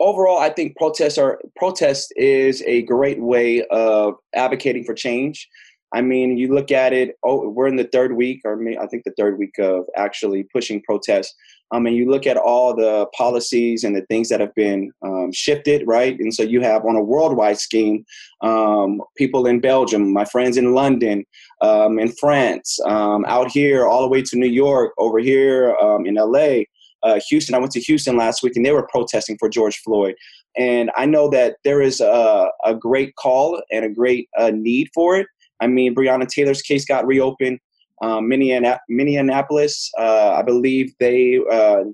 [0.00, 5.48] overall, I think protests are protest is a great way of advocating for change.
[5.94, 7.16] I mean, you look at it.
[7.24, 10.82] Oh, we're in the third week, or I think the third week of actually pushing
[10.82, 11.34] protests.
[11.70, 15.32] Um, and you look at all the policies and the things that have been um,
[15.32, 16.18] shifted, right?
[16.18, 18.04] And so you have on a worldwide scheme,
[18.42, 21.24] um, people in Belgium, my friends in London,
[21.60, 26.06] um, in France, um, out here, all the way to New York, over here um,
[26.06, 26.62] in LA,
[27.02, 27.54] uh, Houston.
[27.54, 30.14] I went to Houston last week, and they were protesting for George Floyd.
[30.56, 34.88] And I know that there is a, a great call and a great uh, need
[34.94, 35.26] for it.
[35.60, 37.58] I mean, Breonna Taylor's case got reopened.
[38.00, 41.84] Um, Minneapolis, uh, I believe they uh,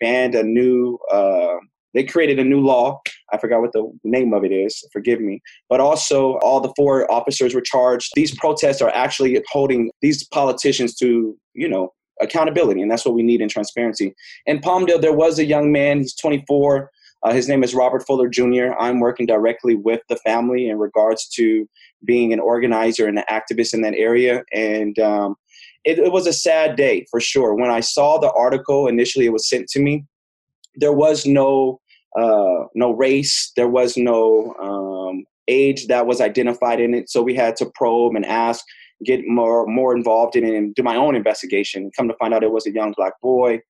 [0.00, 1.56] banned a new, uh,
[1.94, 3.00] they created a new law.
[3.32, 5.40] I forgot what the name of it is, forgive me.
[5.68, 8.10] But also, all the four officers were charged.
[8.14, 13.22] These protests are actually holding these politicians to, you know, accountability, and that's what we
[13.22, 14.14] need in transparency.
[14.46, 16.90] In Palmdale, there was a young man, he's 24.
[17.24, 18.72] Uh, his name is Robert Fuller Jr.
[18.78, 21.68] I'm working directly with the family in regards to
[22.04, 24.42] being an organizer and an activist in that area.
[24.52, 25.36] And um,
[25.84, 27.54] it, it, was a sad day for sure.
[27.54, 30.04] When I saw the article initially, it was sent to me.
[30.74, 31.80] There was no
[32.18, 33.52] uh, no race.
[33.56, 37.08] There was no um, age that was identified in it.
[37.08, 38.64] So we had to probe and ask,
[39.04, 41.90] get more more involved in it, and do my own investigation.
[41.96, 43.60] Come to find out, it was a young black boy.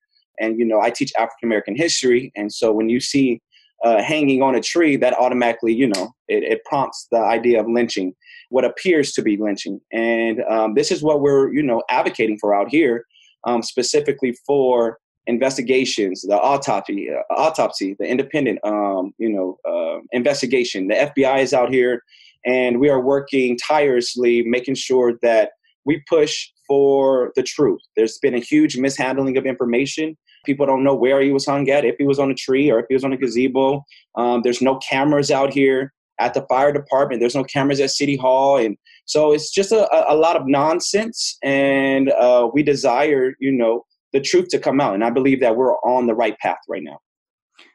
[0.43, 3.41] And you know, I teach African American history, and so when you see
[3.83, 7.67] uh, hanging on a tree, that automatically, you know, it, it, prompts the idea of
[7.67, 8.13] lynching,
[8.49, 9.79] what appears to be lynching.
[9.91, 13.05] And um, this is what we're, you know, advocating for out here,
[13.45, 20.87] um, specifically for investigations, the autopsy, uh, autopsy, the independent, um, you know, uh, investigation.
[20.87, 22.03] The FBI is out here,
[22.45, 25.51] and we are working tirelessly, making sure that
[25.85, 27.81] we push for the truth.
[27.97, 30.15] There's been a huge mishandling of information
[30.45, 32.79] People don't know where he was hung at, if he was on a tree or
[32.79, 33.83] if he was on a gazebo.
[34.15, 37.19] Um, there's no cameras out here at the fire department.
[37.19, 38.57] There's no cameras at City Hall.
[38.57, 41.37] And so it's just a, a lot of nonsense.
[41.43, 44.93] And uh, we desire, you know, the truth to come out.
[44.93, 46.99] And I believe that we're on the right path right now.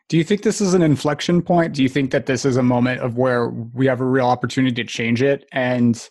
[0.08, 1.74] Do you think this is an inflection point?
[1.74, 4.82] Do you think that this is a moment of where we have a real opportunity
[4.82, 5.46] to change it?
[5.52, 6.08] And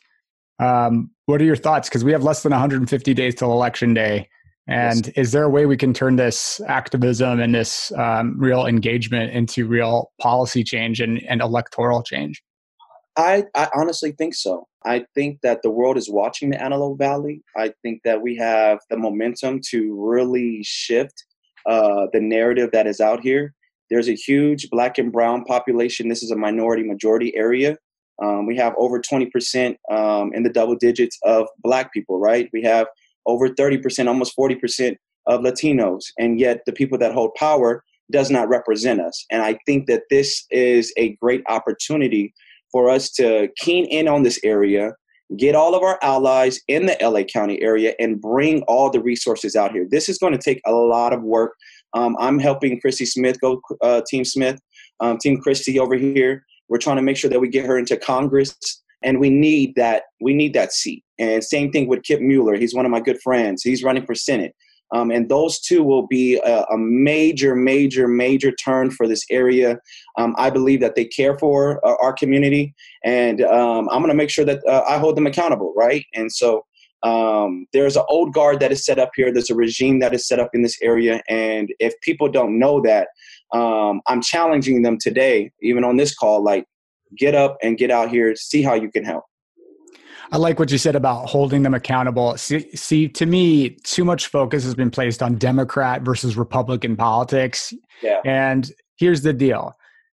[0.60, 1.90] um, what are your thoughts?
[1.90, 4.30] Because we have less than 150 days till election day.
[4.68, 5.16] And yes.
[5.16, 9.66] is there a way we can turn this activism and this um, real engagement into
[9.66, 12.44] real policy change and, and electoral change?
[13.16, 14.68] I, I, honestly think so.
[14.86, 17.42] I think that the world is watching the Antelope Valley.
[17.56, 21.26] I think that we have the momentum to really shift
[21.66, 23.54] uh, the narrative that is out here.
[23.90, 26.10] There's a huge black and brown population.
[26.10, 27.78] This is a minority majority area.
[28.22, 32.50] Um, we have over 20% um, in the double digits of black people, right?
[32.52, 32.88] We have
[33.28, 34.96] over 30%, almost 40%
[35.28, 39.26] of Latinos, and yet the people that hold power does not represent us.
[39.30, 42.34] And I think that this is a great opportunity
[42.72, 44.94] for us to keen in on this area,
[45.38, 49.56] get all of our allies in the LA County area, and bring all the resources
[49.56, 49.86] out here.
[49.90, 51.54] This is going to take a lot of work.
[51.94, 54.60] Um, I'm helping Christy Smith go, uh, Team Smith,
[55.00, 56.44] um, Team Christy over here.
[56.70, 58.56] We're trying to make sure that we get her into Congress
[59.04, 62.56] and we need that we need that seat and same thing with kipp mueller.
[62.56, 63.64] He's one of my good friends.
[63.64, 64.56] He's running for senate.
[64.94, 69.80] Um, and those two will be a, a, major major major turn for this area.
[70.18, 72.74] Um, i believe that they care for uh, our community.
[73.04, 76.06] And um, i'm going to make sure that uh, i hold them accountable right?
[76.14, 76.66] And so
[77.04, 79.32] um, there's an old guard that is set up here.
[79.32, 81.22] There's a regime that is set up in this area.
[81.28, 83.10] And if people don't know that
[83.54, 86.66] um, i'm challenging them today even on this call like
[87.16, 89.24] get up and get out here, see how you can help.
[90.32, 92.38] I like what you said about holding them accountable.
[92.38, 97.74] See, see, to me, too much focus has been placed on Democrat versus Republican politics.
[98.02, 98.22] Yeah.
[98.26, 99.74] And here's the deal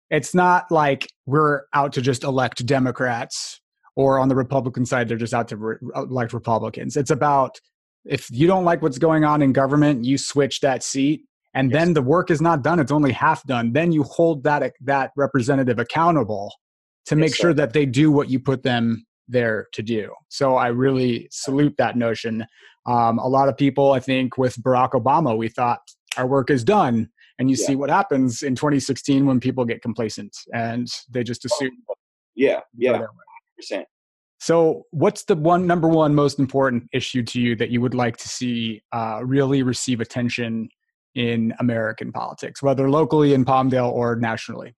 [0.09, 3.61] it's not like we're out to just elect Democrats
[3.95, 6.97] or on the Republican side, they're just out to re- elect Republicans.
[6.97, 7.59] It's about
[8.05, 11.79] if you don't like what's going on in government, you switch that seat and yes.
[11.79, 15.11] then the work is not done it's only half done then you hold that that
[15.15, 16.53] representative accountable
[17.05, 20.13] to make sure that they do what you put them there to do.
[20.29, 22.45] So I really salute that notion.
[22.85, 25.81] Um, a lot of people, I think, with Barack Obama, we thought
[26.17, 27.09] our work is done.
[27.39, 27.67] And you yeah.
[27.67, 31.71] see what happens in 2016 when people get complacent and they just assume.
[32.35, 33.05] Yeah, yeah,
[33.57, 33.87] percent.
[34.39, 38.17] So, what's the one number one most important issue to you that you would like
[38.17, 40.69] to see uh, really receive attention
[41.13, 44.75] in American politics, whether locally in Palmdale or nationally?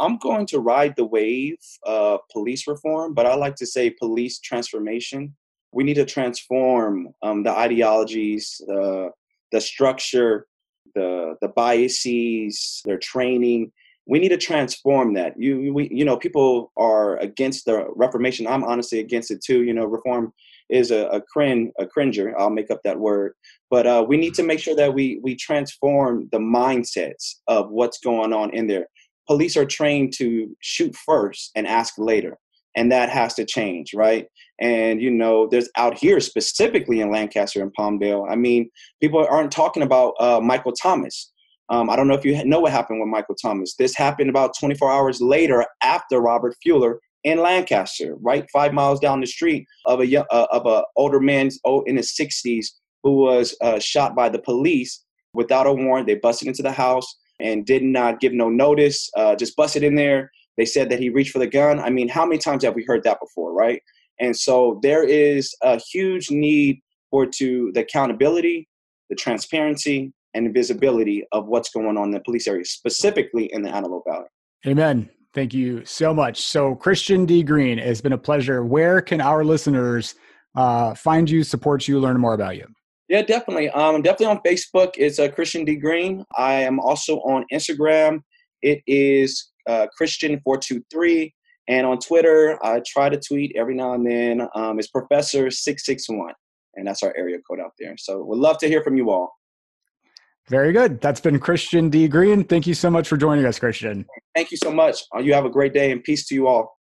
[0.00, 4.40] I'm going to ride the wave of police reform, but I like to say police
[4.40, 5.34] transformation.
[5.72, 9.10] we need to transform um, the ideologies, the
[9.52, 10.46] the structure,
[10.94, 13.72] the the biases, their training.
[14.06, 15.34] We need to transform that.
[15.38, 18.46] You we, you know people are against the Reformation.
[18.46, 19.62] I'm honestly against it too.
[19.62, 20.32] You know, reform
[20.68, 22.34] is a, a crin a cringer.
[22.38, 23.34] I'll make up that word.
[23.70, 27.98] But uh, we need to make sure that we we transform the mindsets of what's
[27.98, 28.86] going on in there.
[29.30, 32.36] Police are trained to shoot first and ask later
[32.74, 34.26] and that has to change right?
[34.60, 38.68] And you know there's out here specifically in lancaster and palmdale i mean
[39.00, 41.30] people aren't talking about uh, michael thomas.
[41.68, 43.76] Um, i don't know if you know what happened with michael thomas.
[43.76, 49.20] This happened about 24 hours later after robert fuller in lancaster right five miles down
[49.20, 52.66] the street of a young, uh, of a older man oh, in his 60s
[53.04, 56.06] who was uh, shot by the police without a warrant.
[56.06, 57.06] They busted into the house
[57.40, 60.30] and did not give no notice uh, just busted in there
[60.60, 61.80] they said that he reached for the gun.
[61.80, 63.82] I mean, how many times have we heard that before, right?
[64.20, 66.80] And so there is a huge need
[67.10, 68.68] for to the accountability,
[69.08, 73.62] the transparency, and the visibility of what's going on in the police area, specifically in
[73.62, 74.26] the Antelope Valley.
[74.66, 75.08] Amen.
[75.32, 76.42] Thank you so much.
[76.42, 77.42] So, Christian D.
[77.42, 78.62] Green, it's been a pleasure.
[78.62, 80.14] Where can our listeners
[80.56, 82.66] uh, find you, support you, learn more about you?
[83.10, 83.68] Yeah, definitely.
[83.70, 84.92] Um, definitely on Facebook.
[84.96, 85.74] It's uh, Christian D.
[85.74, 86.24] Green.
[86.38, 88.20] I am also on Instagram.
[88.62, 91.32] It is uh, Christian423.
[91.66, 94.46] And on Twitter, I try to tweet every now and then.
[94.54, 96.30] Um, it's Professor661.
[96.76, 97.96] And that's our area code out there.
[97.98, 99.32] So we'd love to hear from you all.
[100.48, 101.00] Very good.
[101.00, 102.06] That's been Christian D.
[102.06, 102.44] Green.
[102.44, 104.06] Thank you so much for joining us, Christian.
[104.36, 105.02] Thank you so much.
[105.12, 106.78] Uh, you have a great day and peace to you all.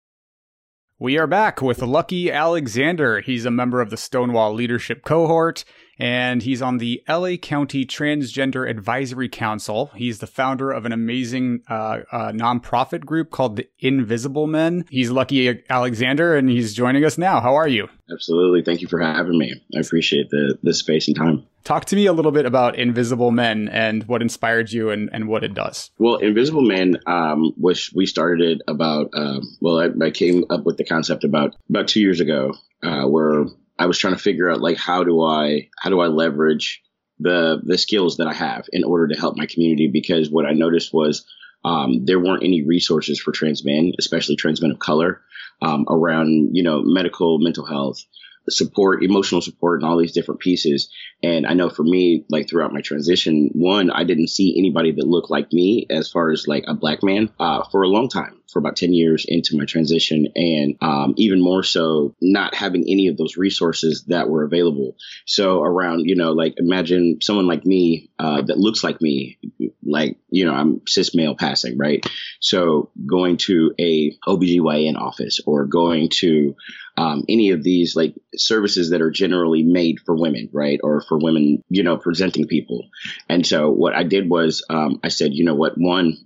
[1.00, 3.20] We are back with Luckie Alexander.
[3.20, 5.66] He's a member of the Stonewall Leadership Cohort
[6.00, 9.92] and he's on the LA County Transgender Advisory Council.
[9.96, 14.86] He's the founder of an amazing uh, uh, nonprofit group called the Invisible Men.
[14.90, 17.40] He's Luckie Alexander, and he's joining us now.
[17.42, 17.88] How are you?
[18.12, 18.64] Absolutely.
[18.64, 19.54] Thank you for having me.
[19.76, 21.46] I appreciate the, the space and time.
[21.64, 25.30] Talk to me a little bit about Invisible Men and what inspired you and, and
[25.30, 25.92] what it does.
[25.98, 30.66] Well, Invisible Men, um, which we started it about, um, well, I, I, came up
[30.66, 33.46] with the concept about about two years ago, uh, where
[33.84, 36.82] I was trying to figure out like how do I how do I leverage
[37.20, 40.54] the the skills that I have in order to help my community because what I
[40.54, 41.26] noticed was
[41.66, 45.22] um, there weren't any resources for trans men, especially trans men of color,
[45.62, 48.02] um, around you know medical mental health
[48.50, 50.90] support, emotional support, and all these different pieces.
[51.22, 55.08] And I know for me, like throughout my transition, one, I didn't see anybody that
[55.08, 58.40] looked like me as far as like a black man uh, for a long time,
[58.54, 60.28] for about 10 years into my transition.
[60.36, 64.96] And um, even more so, not having any of those resources that were available.
[65.26, 69.40] So around, you know, like imagine someone like me uh, that looks like me,
[69.84, 72.06] like, you know, I'm cis male passing, right?
[72.40, 76.56] So going to a OBGYN office or going to
[76.96, 80.80] um, any of these like services that are generally made for women, right?
[80.84, 82.88] Or for women, you know, presenting people.
[83.28, 86.18] And so what I did was um, I said, you know what, one,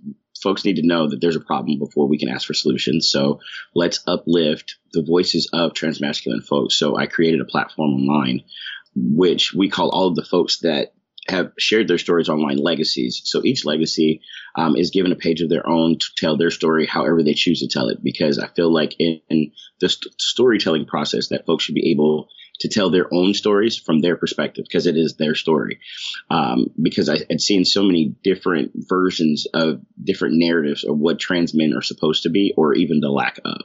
[0.42, 3.10] folks need to know that there's a problem before we can ask for solutions.
[3.10, 3.40] So
[3.74, 6.76] let's uplift the voices of transmasculine folks.
[6.76, 8.42] So I created a platform online,
[8.94, 10.92] which we call all of the folks that
[11.28, 13.20] have shared their stories online legacies.
[13.24, 14.22] So each legacy
[14.56, 17.60] um, is given a page of their own to tell their story however they choose
[17.60, 18.02] to tell it.
[18.02, 22.28] Because I feel like in, in the st- storytelling process that folks should be able
[22.60, 25.80] to tell their own stories from their perspective because it is their story.
[26.30, 31.54] Um, because I had seen so many different versions of different narratives of what trans
[31.54, 33.60] men are supposed to be or even the lack of.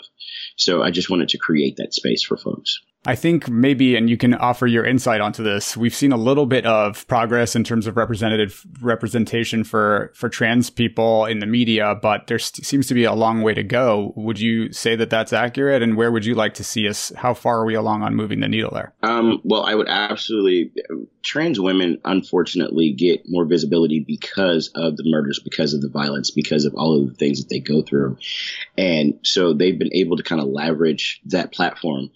[0.55, 2.81] So I just wanted to create that space for folks.
[3.05, 5.75] I think maybe, and you can offer your insight onto this.
[5.75, 10.69] We've seen a little bit of progress in terms of representative representation for for trans
[10.69, 14.13] people in the media, but there seems to be a long way to go.
[14.15, 15.81] Would you say that that's accurate?
[15.81, 17.11] And where would you like to see us?
[17.17, 18.93] How far are we along on moving the needle there?
[19.03, 20.71] Um, well, I would absolutely.
[21.23, 26.63] Trans women, unfortunately, get more visibility because of the murders, because of the violence, because
[26.63, 28.17] of all of the things that they go through,
[28.77, 32.09] and so they've been able to kind of leverage that platform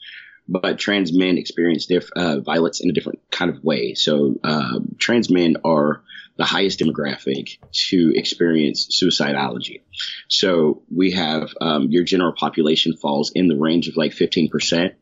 [0.48, 3.94] but trans men experience diff, uh, violence in a different kind of way.
[3.94, 6.02] So uh, trans men are
[6.38, 7.58] the highest demographic
[7.90, 9.82] to experience suicidology.
[10.28, 14.94] So we have um, your general population falls in the range of like 15%.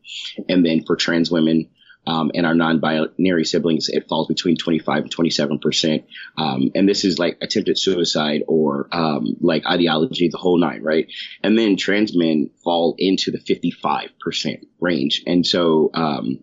[0.48, 1.68] And then for trans women,
[2.06, 6.04] um, and our non-binary siblings, it falls between 25 and 27 percent.
[6.36, 11.10] Um, and this is like attempted suicide or um, like ideology, the whole nine, right?
[11.42, 16.40] And then trans men fall into the 55 percent range, and so um,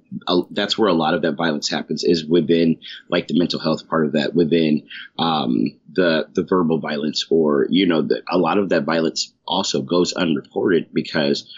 [0.52, 4.06] that's where a lot of that violence happens is within like the mental health part
[4.06, 4.88] of that, within
[5.18, 9.82] um, the the verbal violence, or you know, the, a lot of that violence also
[9.82, 11.52] goes unreported because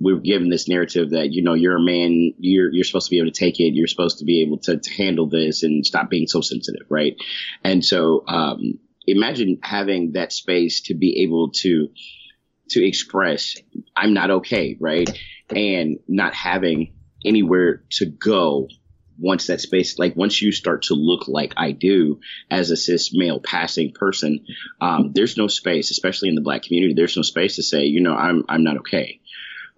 [0.00, 3.18] we're given this narrative that you know you're a man, you're you're supposed to be
[3.18, 6.10] able to take it, you're supposed to be able to, to handle this and stop
[6.10, 7.16] being so sensitive, right?
[7.64, 11.88] And so um, imagine having that space to be able to
[12.70, 13.56] to express
[13.96, 15.08] I'm not okay, right?
[15.50, 16.94] And not having
[17.24, 18.68] anywhere to go
[19.18, 22.20] once that space, like once you start to look like I do
[22.50, 24.44] as a cis male passing person,
[24.80, 28.00] um, there's no space, especially in the black community, there's no space to say, you
[28.00, 29.20] know, I'm, I'm not okay.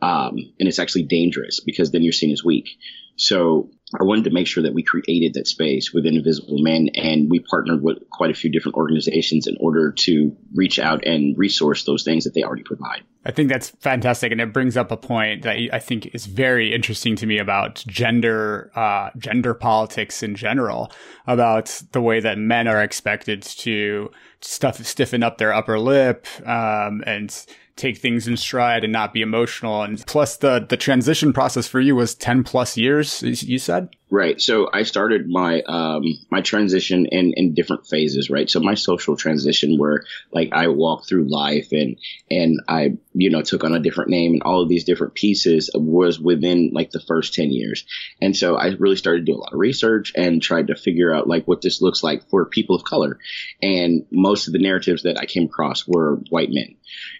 [0.01, 2.69] Um, and it's actually dangerous because then you're seen as weak.
[3.17, 7.29] So I wanted to make sure that we created that space within Invisible Men, and
[7.29, 11.85] we partnered with quite a few different organizations in order to reach out and resource
[11.85, 13.03] those things that they already provide.
[13.25, 16.73] I think that's fantastic, and it brings up a point that I think is very
[16.73, 20.93] interesting to me about gender, uh, gender politics in general,
[21.27, 27.03] about the way that men are expected to stuff stiffen up their upper lip um,
[27.07, 27.47] and
[27.79, 29.83] take things in stride and not be emotional.
[29.83, 33.23] And plus, the the transition process for you was ten plus years.
[33.23, 34.41] You said right.
[34.41, 38.31] So I started my um my transition in in different phases.
[38.31, 38.51] Right.
[38.51, 41.97] So my social transition, where like I walked through life and
[42.31, 45.71] and I you know took on a different name and all of these different pieces
[45.75, 47.85] was within like the first ten years.
[48.21, 51.15] And so I really started to do a lot of research and tried to figure
[51.15, 53.19] out like what this looks like for people of color.
[53.63, 56.77] And most of the narratives that I came across were white men.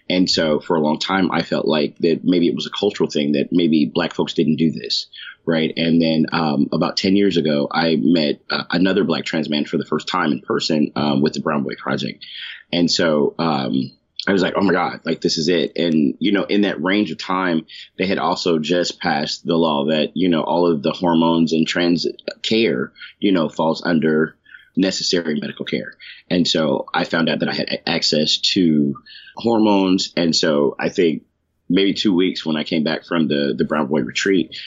[0.09, 3.09] And so for a long time, I felt like that maybe it was a cultural
[3.09, 5.07] thing that maybe black folks didn't do this.
[5.45, 5.71] Right.
[5.77, 9.77] And then um, about 10 years ago, I met uh, another black trans man for
[9.77, 12.25] the first time in person um, with the Brown Boy Project.
[12.71, 13.91] And so um,
[14.27, 15.77] I was like, oh my God, like this is it.
[15.77, 17.65] And, you know, in that range of time,
[17.97, 21.67] they had also just passed the law that, you know, all of the hormones and
[21.67, 22.05] trans
[22.43, 24.35] care, you know, falls under
[24.75, 25.93] necessary medical care.
[26.29, 28.95] And so I found out that I had access to
[29.39, 30.13] hormones.
[30.15, 31.23] And so I think
[31.67, 34.59] maybe two weeks when I came back from the, the Brown Boy retreat,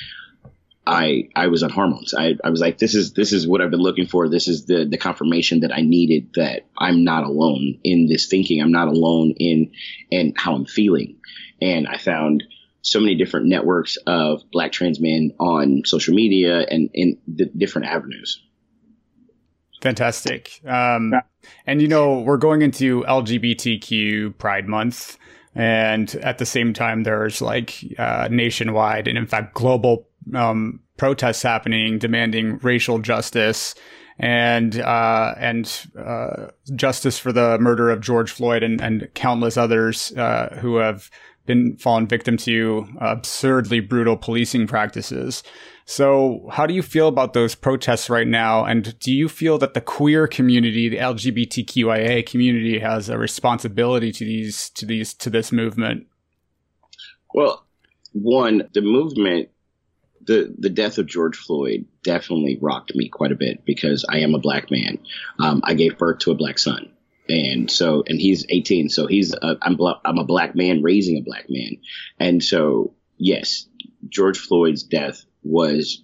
[0.85, 2.13] I, I was on hormones.
[2.13, 4.29] I, I was like, this is, this is what I've been looking for.
[4.29, 8.61] This is the, the confirmation that I needed that I'm not alone in this thinking.
[8.61, 9.73] I'm not alone in,
[10.11, 11.19] in how I'm feeling.
[11.61, 12.43] And I found
[12.83, 17.87] so many different networks of black trans men on social media and in the different
[17.87, 18.43] avenues.
[19.83, 20.61] Fantastic.
[20.65, 21.13] Um,
[21.67, 25.19] and you know, we're going into LGBTQ Pride Month,
[25.57, 31.43] and at the same time, there's like uh, nationwide and in fact global um, protests
[31.43, 33.75] happening demanding racial justice
[34.21, 40.13] and uh, and uh, justice for the murder of George Floyd and, and countless others
[40.13, 41.11] uh, who have
[41.45, 45.43] been fallen victim to absurdly brutal policing practices.
[45.85, 48.65] So, how do you feel about those protests right now?
[48.65, 54.25] And do you feel that the queer community, the LGBTQIA community, has a responsibility to
[54.25, 56.07] these to these to this movement?
[57.35, 57.65] Well,
[58.13, 59.49] one, the movement,
[60.25, 64.35] the the death of George Floyd definitely rocked me quite a bit because I am
[64.35, 64.99] a black man.
[65.41, 66.93] Um, I gave birth to a black son,
[67.29, 71.23] and so and he's 18, so he's a, I'm I'm a black man raising a
[71.23, 71.79] black man,
[72.21, 73.67] and so yes,
[74.09, 76.03] George Floyd's death was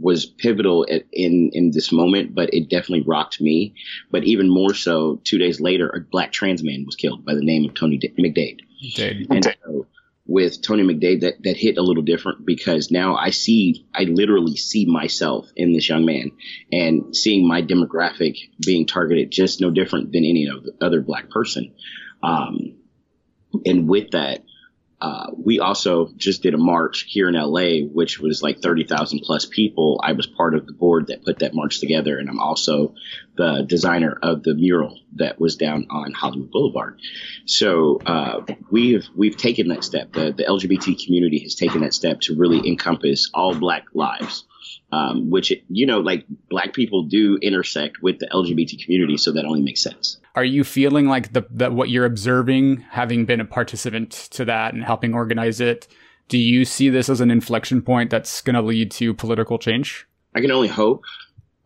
[0.00, 3.74] was pivotal in in this moment, but it definitely rocked me.
[4.10, 7.44] But even more so, two days later, a black trans man was killed by the
[7.44, 8.60] name of Tony McDade.
[8.94, 9.26] Dade.
[9.30, 9.86] And so
[10.26, 14.56] with Tony McDade, that that hit a little different because now I see, I literally
[14.56, 16.32] see myself in this young man,
[16.72, 20.48] and seeing my demographic being targeted just no different than any
[20.80, 21.74] other black person.
[22.22, 22.76] Um,
[23.66, 24.44] and with that,
[25.00, 29.44] uh, we also just did a march here in LA, which was like 30,000 plus
[29.44, 30.00] people.
[30.02, 32.94] I was part of the board that put that march together, and I'm also
[33.36, 37.00] the designer of the mural that was down on Hollywood Boulevard.
[37.44, 40.12] So uh, we've we've taken that step.
[40.12, 44.44] The, the LGBT community has taken that step to really encompass all Black lives
[44.94, 49.44] um, which you know, like black people do intersect with the LGBT community, so that
[49.44, 50.18] only makes sense.
[50.34, 54.74] Are you feeling like the that what you're observing, having been a participant to that
[54.74, 55.88] and helping organize it?
[56.28, 60.06] Do you see this as an inflection point that's going to lead to political change?
[60.34, 61.04] I can only hope.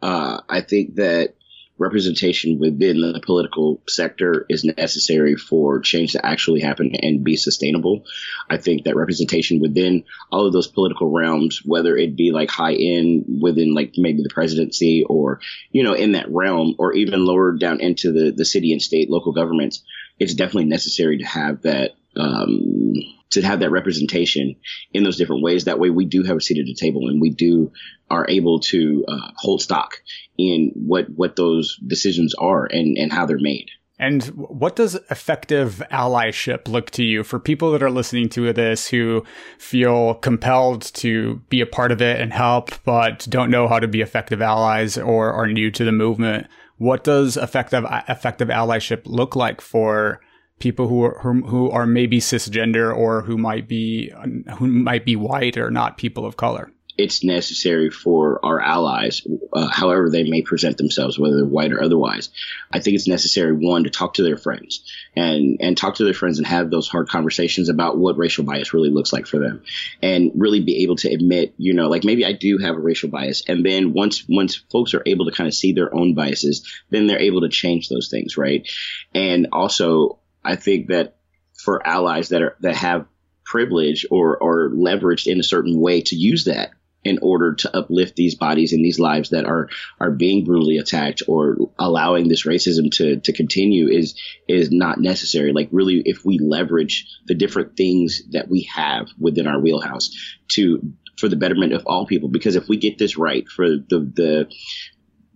[0.02, 1.34] Uh, I think that
[1.78, 8.04] representation within the political sector is necessary for change to actually happen and be sustainable.
[8.50, 12.74] I think that representation within all of those political realms, whether it be like high
[12.74, 17.52] end within like maybe the presidency or, you know, in that realm or even lower
[17.52, 19.84] down into the, the city and state local governments,
[20.18, 22.94] it's definitely necessary to have that, um,
[23.30, 24.56] to have that representation
[24.92, 25.64] in those different ways.
[25.64, 27.72] That way we do have a seat at the table and we do
[28.10, 29.98] are able to uh, hold stock
[30.39, 33.68] in what what those decisions are and and how they're made.
[34.01, 38.86] And what does effective allyship look to you for people that are listening to this
[38.86, 39.24] who
[39.59, 43.89] feel compelled to be a part of it and help, but don't know how to
[43.89, 46.47] be effective allies or are new to the movement?
[46.76, 50.20] What does effective effective allyship look like for
[50.61, 54.12] people who are who are maybe cisgender or who might be
[54.59, 56.70] who might be white or not people of color?
[56.99, 61.80] It's necessary for our allies, uh, however they may present themselves, whether they're white or
[61.80, 62.28] otherwise.
[62.72, 64.84] I think it's necessary one to talk to their friends
[65.14, 68.74] and and talk to their friends and have those hard conversations about what racial bias
[68.74, 69.62] really looks like for them,
[70.03, 73.09] and really be able to admit, you know, like maybe I do have a racial
[73.09, 76.68] bias, and then once once folks are able to kind of see their own biases,
[76.90, 78.68] then they're able to change those things, right?
[79.14, 81.14] And also, I think that
[81.55, 83.07] for allies that are that have
[83.44, 86.72] privilege or or leveraged in a certain way to use that
[87.09, 91.22] in order to uplift these bodies and these lives that are are being brutally attacked
[91.26, 94.14] or allowing this racism to to continue is
[94.46, 99.46] is not necessary like really if we leverage the different things that we have within
[99.46, 100.11] our wheelhouse
[100.48, 104.11] to for the betterment of all people because if we get this right for the
[104.14, 104.48] the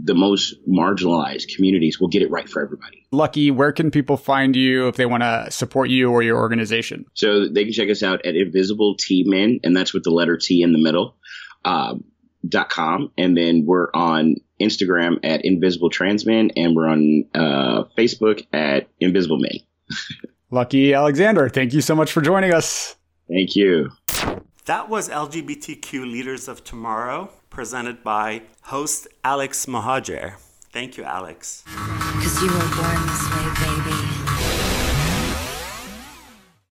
[0.05, 3.07] the most marginalized communities will get it right for everybody.
[3.13, 7.05] Luckie, where can people find you if they want to support you or your organization?
[7.15, 10.37] So they can check us out at Invisible T Men, and that's with the letter
[10.37, 11.17] T in the middle
[11.65, 11.95] uh,
[12.49, 18.47] dot com, and then we're on Instagram at Invisible Transmen, and we're on uh, Facebook
[18.53, 19.59] at Invisible Men.
[20.51, 22.97] Luckie Alexander, thank you so much for joining us.
[23.29, 23.91] Thank you.
[24.67, 30.35] That was LGBTQ Leaders of Tomorrow, presented by host Alex Mohajer.
[30.73, 31.65] Thank you, Alex.
[31.67, 33.92] Cause you were born this way, baby.